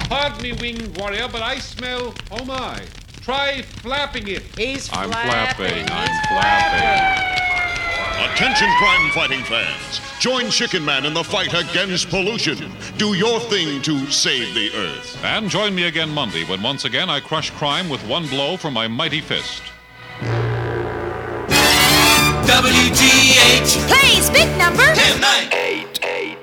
[0.08, 2.12] Pardon me, winged warrior, but I smell.
[2.32, 2.82] Oh my!
[3.20, 4.42] Try flapping it.
[4.58, 5.66] He's I'm flapping.
[5.66, 5.90] flapping.
[5.90, 7.30] I'm He's flapping.
[8.20, 10.00] Attention crime fighting fans.
[10.18, 12.70] Join Chickenman in the fight against pollution.
[12.98, 15.24] Do your thing to save the earth.
[15.24, 18.74] And join me again Monday when once again I crush crime with one blow from
[18.74, 19.62] my mighty fist.
[22.44, 23.88] WGH.
[23.88, 24.84] Plays big number.
[24.94, 26.39] 10, 9, 8, 8.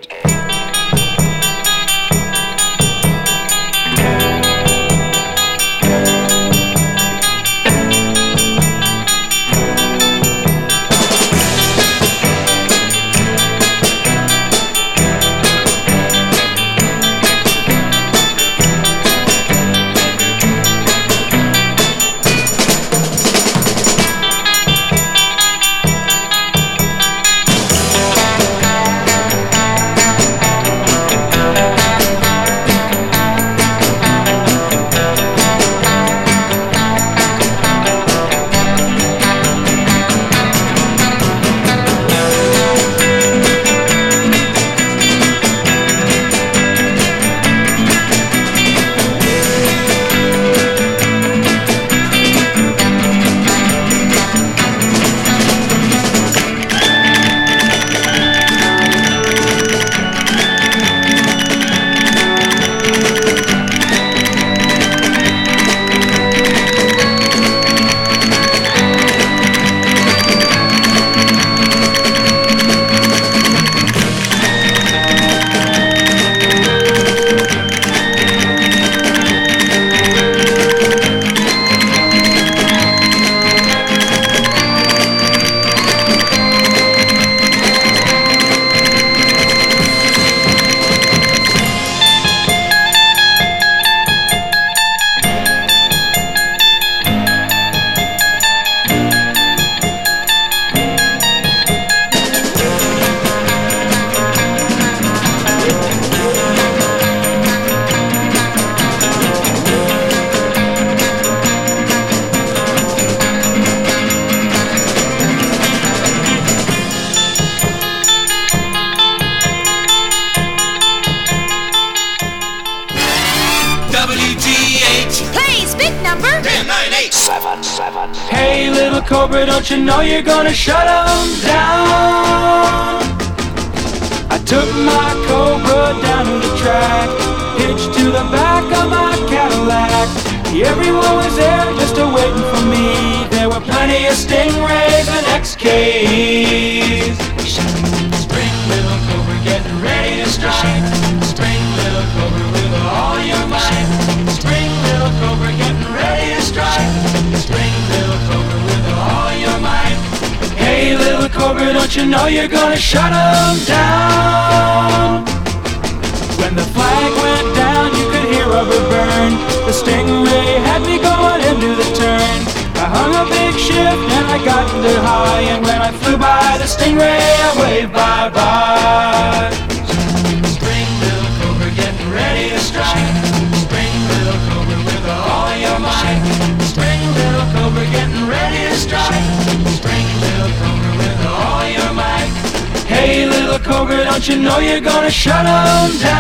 [194.18, 196.18] Don't you know you're gonna shut 'em down?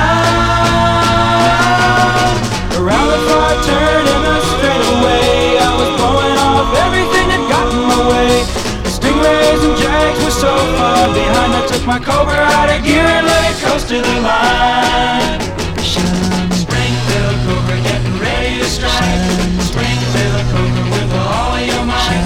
[2.78, 7.82] Around the far turn in the straightaway, I was blowing off everything that got in
[7.90, 8.34] my way.
[8.86, 13.26] Stingrays and jags were so far behind, I took my cobra out of gear and
[13.26, 15.42] let it coast to the line.
[16.54, 19.26] Spring little cobra, getting ready to strike.
[19.70, 22.26] Spring little cobra with all of your might.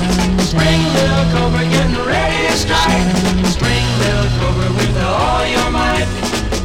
[0.52, 3.08] Spring little cobra, getting ready to strike.
[3.56, 3.81] Spring
[5.42, 6.06] all your might.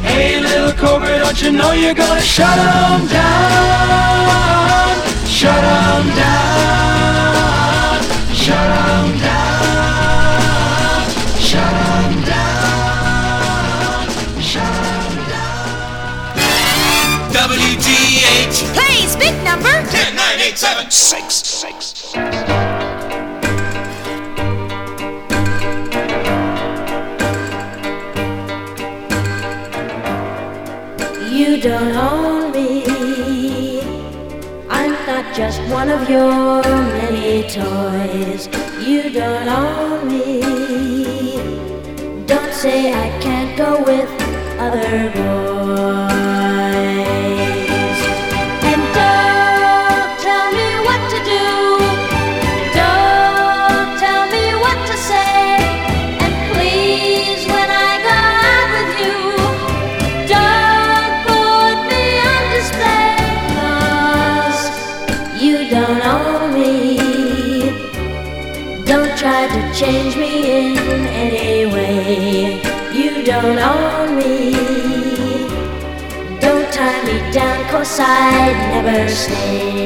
[0.03, 4.27] Hey little cobra, don't you know you're gonna shut 'em down?
[5.37, 7.99] Shut 'em down.
[8.43, 10.37] Shut 'em down.
[11.47, 14.03] Shut 'em down.
[14.49, 15.13] Shut 'em
[17.37, 18.57] WGH.
[18.77, 19.75] Plays big number.
[19.91, 20.13] 10,
[36.09, 38.47] your many toys.
[38.85, 40.39] You don't own me.
[42.25, 44.09] Don't say I can't go with
[44.57, 45.56] other boys.
[77.99, 79.76] I'd never stay.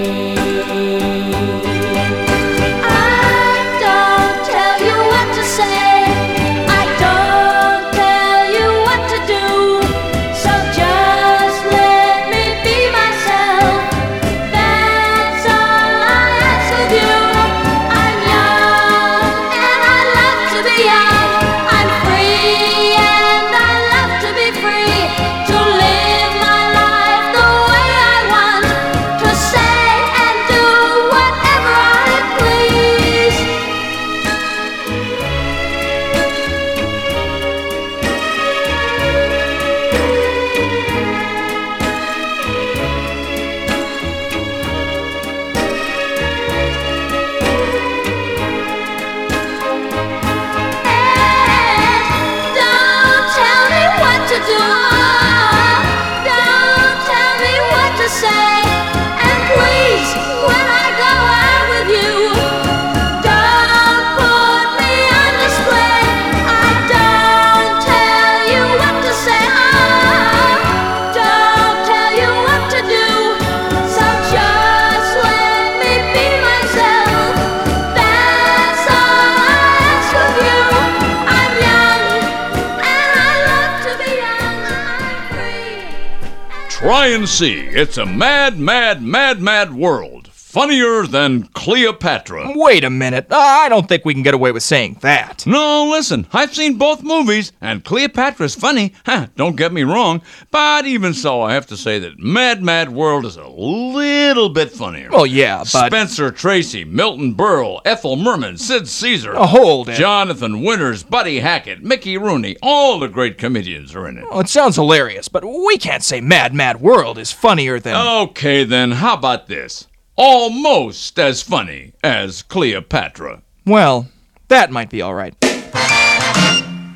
[86.91, 87.25] Free.
[87.25, 87.53] C.
[87.67, 90.20] It's a mad, mad, mad, mad world.
[90.51, 92.51] Funnier than Cleopatra.
[92.55, 93.27] Wait a minute.
[93.31, 95.47] I don't think we can get away with saying that.
[95.47, 96.27] No, listen.
[96.33, 98.93] I've seen both movies, and Cleopatra's funny.
[99.05, 100.21] Huh, don't get me wrong.
[100.51, 104.71] But even so, I have to say that Mad, Mad World is a little bit
[104.71, 105.09] funnier.
[105.09, 105.87] Well, yeah, but.
[105.87, 109.33] Spencer Tracy, Milton Berle, Ethel Merman, Sid Caesar.
[109.35, 109.95] Oh, hold it.
[109.95, 112.57] Jonathan Winters, Buddy Hackett, Mickey Rooney.
[112.61, 114.25] All the great comedians are in it.
[114.33, 117.95] It sounds hilarious, but we can't say Mad Mad World is funnier than.
[117.95, 119.87] Okay, then, how about this?
[120.15, 123.41] Almost as funny as Cleopatra.
[123.65, 124.07] Well,
[124.49, 125.35] that might be all right.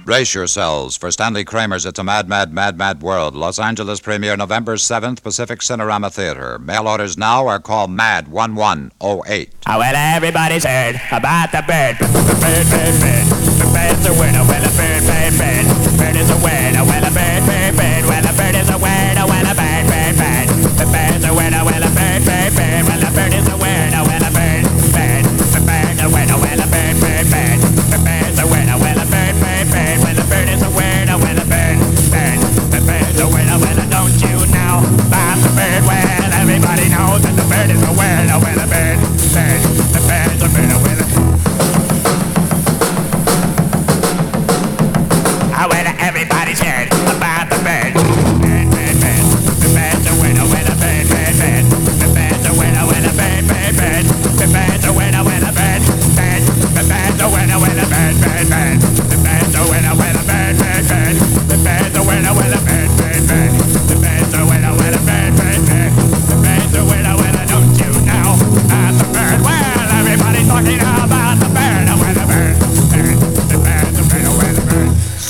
[0.05, 3.33] Brace yourselves for Stanley Kramer's It's a Mad, Mad, Mad, Mad World.
[3.33, 6.59] Los Angeles premiere November 7th, Pacific Cinerama Theater.
[6.59, 9.53] Mail orders now are call MAD 1108.
[9.65, 11.97] Oh, well, everybody's heard about the bird.
[11.97, 13.25] Bird, bird, bird.
[13.57, 14.35] The bird's a word.
[14.37, 15.65] Oh, well, a bird, bird, bird.
[15.97, 16.75] Bird is a word.
[16.77, 18.05] Oh, well, a bird, bird, bird.
[18.05, 18.94] Well, a bird is a word.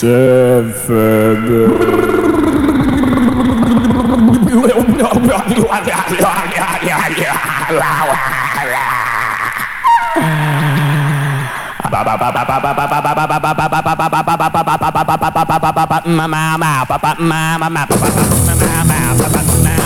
[0.05, 0.61] Well,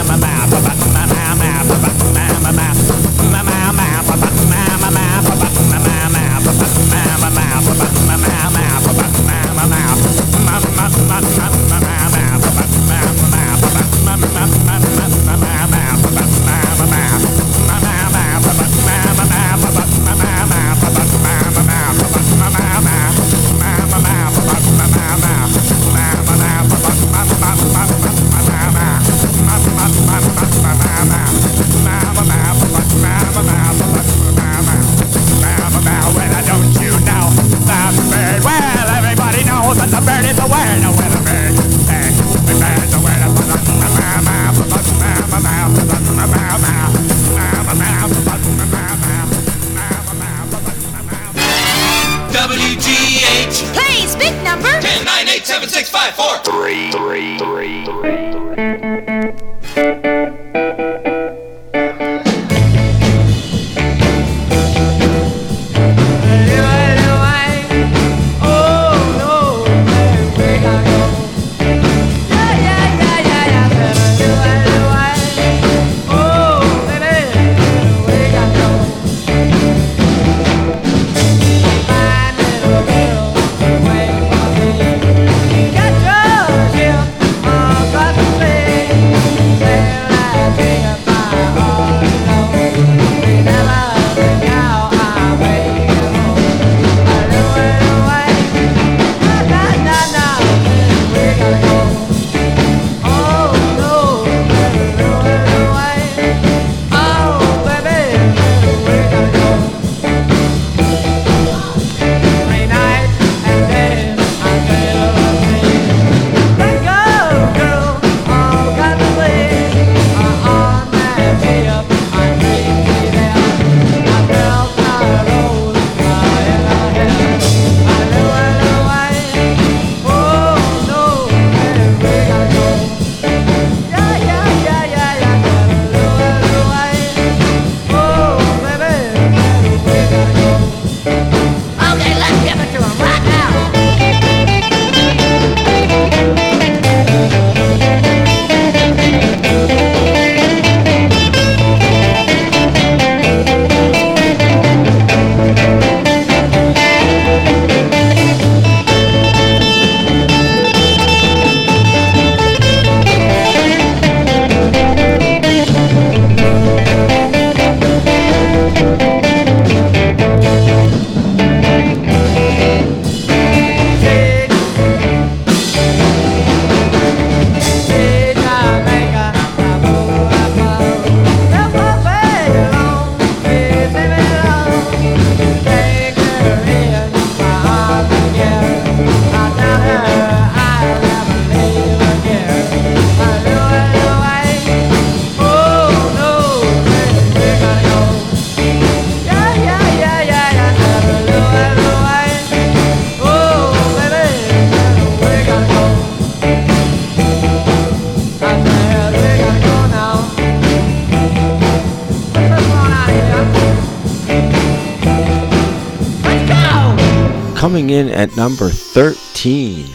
[218.19, 219.85] at number 13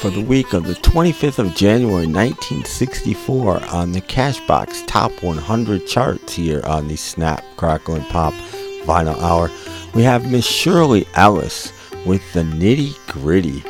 [0.00, 6.34] for the week of the 25th of January 1964 on the Cashbox Top 100 charts
[6.34, 8.34] here on the Snap, Crackle, and Pop
[8.84, 9.50] Vinyl Hour.
[9.94, 11.72] We have Miss Shirley Ellis
[12.04, 13.64] with the Nitty Gritty.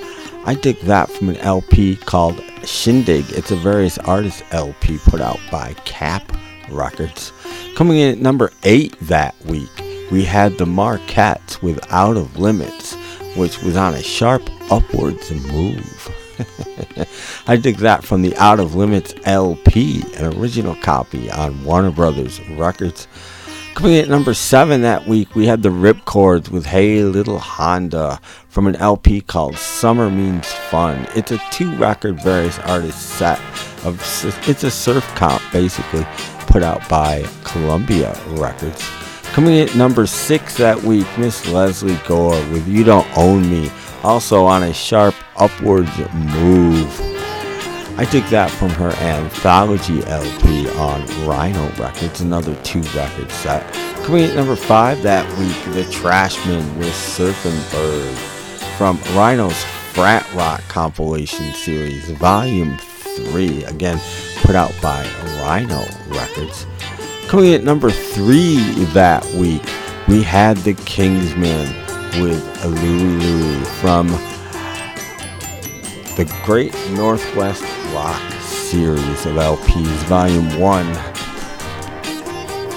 [0.44, 3.26] I dig that from an LP called Shindig.
[3.30, 6.36] It's a various artists LP put out by Cap
[6.68, 7.32] Records.
[7.76, 9.70] Coming in at number 8 that week,
[10.10, 12.96] we had the Markettes with Out of Limits,
[13.36, 16.10] which was on a sharp upwards move.
[17.46, 22.40] I dig that from the Out of Limits LP, an original copy on Warner Brothers
[22.50, 23.06] Records.
[23.74, 27.38] Coming in at number seven that week, we had the Rip Chords with Hey Little
[27.38, 31.06] Honda from an LP called Summer Means Fun.
[31.16, 33.38] It's a two record various artists set
[33.84, 33.98] of
[34.46, 36.06] it's a surf comp basically
[36.46, 39.01] put out by Columbia Records.
[39.32, 43.70] Coming in at number six that week, Miss Leslie Gore with You Don't Own Me,
[44.02, 47.00] also on a sharp Upwards Move.
[47.98, 53.72] I took that from her anthology LP on Rhino Records, another two record set.
[54.04, 58.14] Coming at number five that week, The Trashmen with Surfing Bird
[58.76, 59.64] from Rhino's
[59.94, 63.98] Frat Rock compilation series, Volume 3, again
[64.42, 65.06] put out by
[65.40, 66.66] Rhino Records.
[67.32, 68.56] Coming at number three
[68.92, 69.62] that week,
[70.06, 71.66] we had The Kingsmen
[72.20, 74.08] with Louie Louie from
[76.18, 77.62] the Great Northwest
[77.94, 80.86] Rock series of LPs, Volume 1,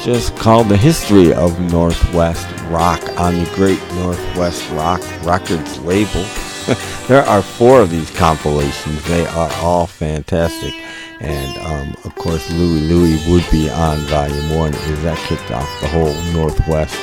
[0.01, 6.23] just called The History of Northwest Rock on the Great Northwest Rock Records label.
[7.09, 9.03] there are four of these compilations.
[9.03, 10.84] They are all fantastic.
[11.19, 15.69] And um, of course, Louie Louie would be on Volume 1 Is that kicked off
[15.81, 16.95] the whole Northwest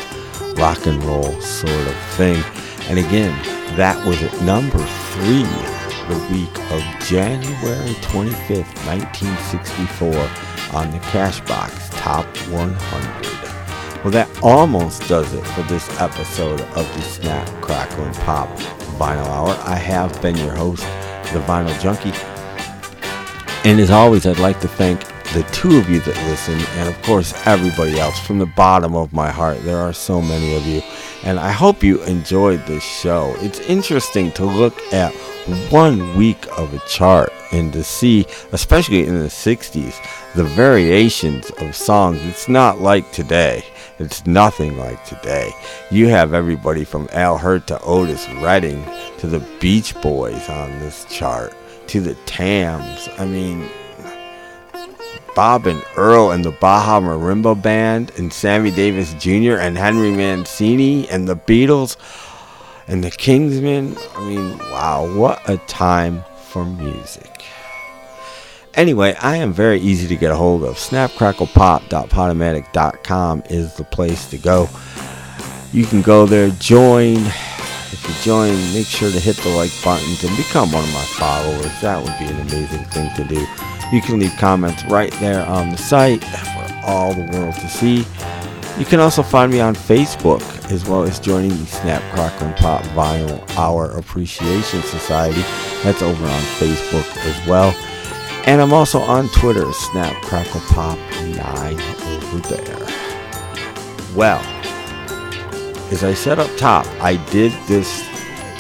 [0.57, 2.43] rock and roll sort of thing.
[2.89, 3.33] And again,
[3.77, 5.45] that was at number three
[6.09, 10.09] the week of January 25th, 1964
[10.77, 14.03] on the Cashbox Top 100.
[14.03, 18.49] Well, that almost does it for this episode of the Snap, Crackle, and Pop
[18.99, 19.57] Vinyl Hour.
[19.65, 20.83] I have been your host,
[21.33, 22.11] the Vinyl Junkie.
[23.65, 27.01] And as always, I'd like to thank the two of you that listen, and of
[27.03, 29.63] course, everybody else from the bottom of my heart.
[29.63, 30.83] There are so many of you,
[31.23, 33.37] and I hope you enjoyed this show.
[33.39, 35.15] It's interesting to look at
[35.71, 39.95] one week of a chart and to see, especially in the 60s,
[40.35, 42.19] the variations of songs.
[42.25, 43.65] It's not like today.
[44.01, 45.53] It's nothing like today.
[45.91, 48.85] You have everybody from Al Hirt to Otis Redding
[49.19, 51.55] to the Beach Boys on this chart
[51.89, 53.09] to the Tams.
[53.19, 53.69] I mean,
[55.35, 59.59] Bob and Earl and the Baja Marimba Band and Sammy Davis Jr.
[59.59, 61.97] and Henry Mancini and the Beatles
[62.87, 63.97] and the Kingsmen.
[64.17, 67.29] I mean, wow, what a time for music.
[68.75, 70.77] Anyway, I am very easy to get a hold of.
[70.77, 74.71] Snapcracklepop.podomatic.com is the place to go.
[75.73, 77.19] You can go there, join.
[77.93, 81.05] If you join, make sure to hit the like buttons and become one of my
[81.05, 81.81] followers.
[81.83, 83.47] That would be an amazing thing to do.
[83.93, 88.07] You can leave comments right there on the site for all the world to see.
[88.79, 90.41] You can also find me on Facebook
[90.73, 95.43] as well as joining the Snap Crackle and Pop Vinyl Hour Appreciation Society.
[95.83, 97.75] That's over on Facebook as well.
[98.47, 102.87] And I'm also on Twitter, Snap Crackle Pop 9 over there.
[104.17, 104.43] Well,
[105.93, 108.03] as I said up top, I did this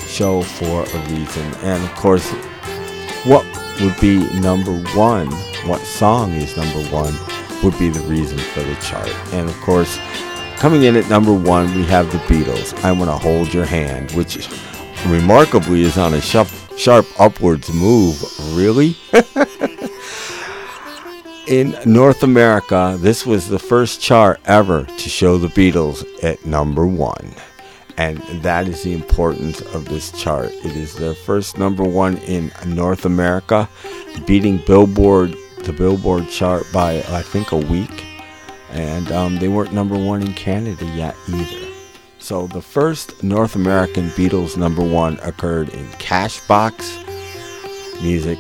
[0.06, 1.54] show for a reason.
[1.62, 2.30] And of course,
[3.24, 3.46] what
[3.80, 5.28] would be number one,
[5.66, 7.14] what song is number one,
[7.64, 9.08] would be the reason for the chart.
[9.32, 9.98] And of course,
[10.58, 12.78] coming in at number one, we have the Beatles.
[12.84, 14.46] I Want to Hold Your Hand, which
[15.06, 18.22] remarkably is on a sharp, sharp upwards move.
[18.54, 18.98] Really?
[21.52, 26.86] in North America, this was the first chart ever to show the Beatles at number
[26.86, 27.34] one.
[27.98, 30.46] And that is the importance of this chart.
[30.46, 33.68] It is their first number one in North America,
[34.24, 38.02] beating Billboard, the Billboard chart by I think a week.
[38.70, 41.68] And um, they weren't number one in Canada yet either.
[42.18, 46.80] So the first North American Beatles number one occurred in Cashbox
[48.00, 48.38] Music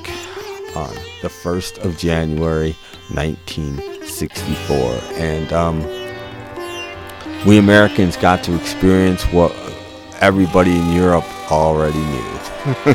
[0.74, 2.74] on the 1st of January
[3.14, 5.00] 1964.
[5.14, 5.82] And um,
[7.46, 9.52] we Americans got to experience what
[10.20, 12.38] everybody in Europe already knew.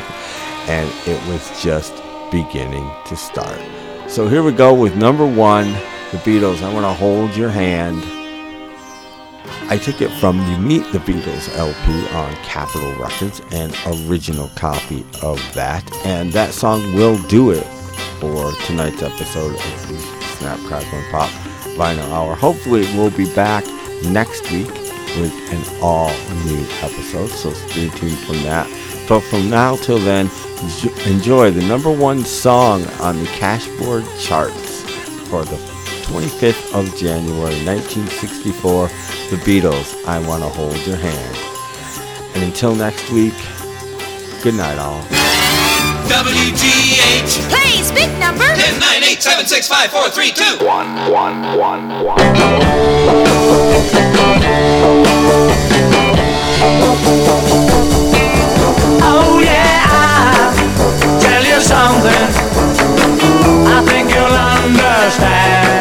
[0.68, 1.94] and it was just
[2.30, 3.60] beginning to start.
[4.08, 5.72] So here we go with number one,
[6.12, 6.62] the Beatles.
[6.62, 8.02] I want to hold your hand.
[9.70, 13.70] I took it from the Meet the Beatles LP on Capitol Records, an
[14.08, 15.84] original copy of that.
[16.06, 17.66] And that song will do it
[18.20, 19.98] for tonight's episode of the
[20.36, 21.30] Snap, Crackle, and Pop
[21.76, 22.34] Vinyl Hour.
[22.34, 23.64] Hopefully, we'll be back
[24.04, 24.70] next week
[25.16, 26.10] with an all
[26.44, 28.68] new episode, so stay tuned for that.
[29.08, 30.30] But from now till then,
[31.06, 34.82] enjoy the number one song on the Cashbox charts
[35.28, 35.56] for the
[36.08, 38.88] 25th of January 1964,
[39.30, 41.36] The Beatles, I Want to Hold Your Hand.
[42.34, 43.34] And until next week,
[44.42, 45.37] good night, all.
[46.08, 47.48] WGH.
[47.50, 48.44] Play speak number.
[48.44, 50.64] 10, 9, 8, 7, 6, 5, 4, 3, 2.
[50.64, 52.18] 1, 1, 1, 1.
[59.00, 62.24] Oh yeah, I'll tell you something.
[63.68, 65.77] I think you'll understand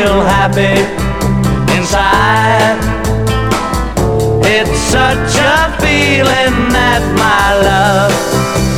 [0.00, 0.80] feel happy
[1.76, 2.78] inside.
[4.44, 8.12] It's such a feeling that my love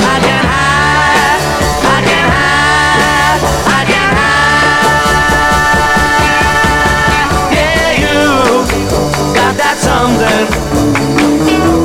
[0.02, 1.42] I can hide,
[1.94, 3.42] I can hide,
[3.78, 4.80] I can hide.
[7.56, 8.22] Yeah, you
[9.38, 10.46] got that something.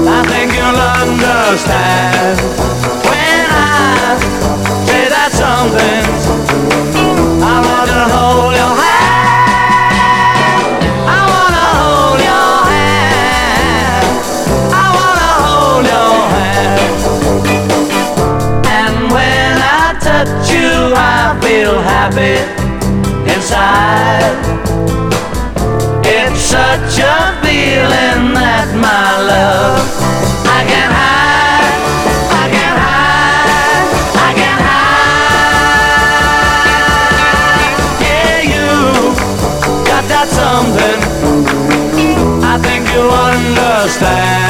[0.08, 2.67] I think you'll understand.
[26.10, 29.88] It's such a feeling that my love
[30.48, 31.82] I can hide,
[32.42, 33.90] I can hide,
[34.28, 35.68] I can hide.
[38.06, 38.70] Yeah, you
[39.90, 41.00] got that something.
[42.44, 44.47] I think you understand.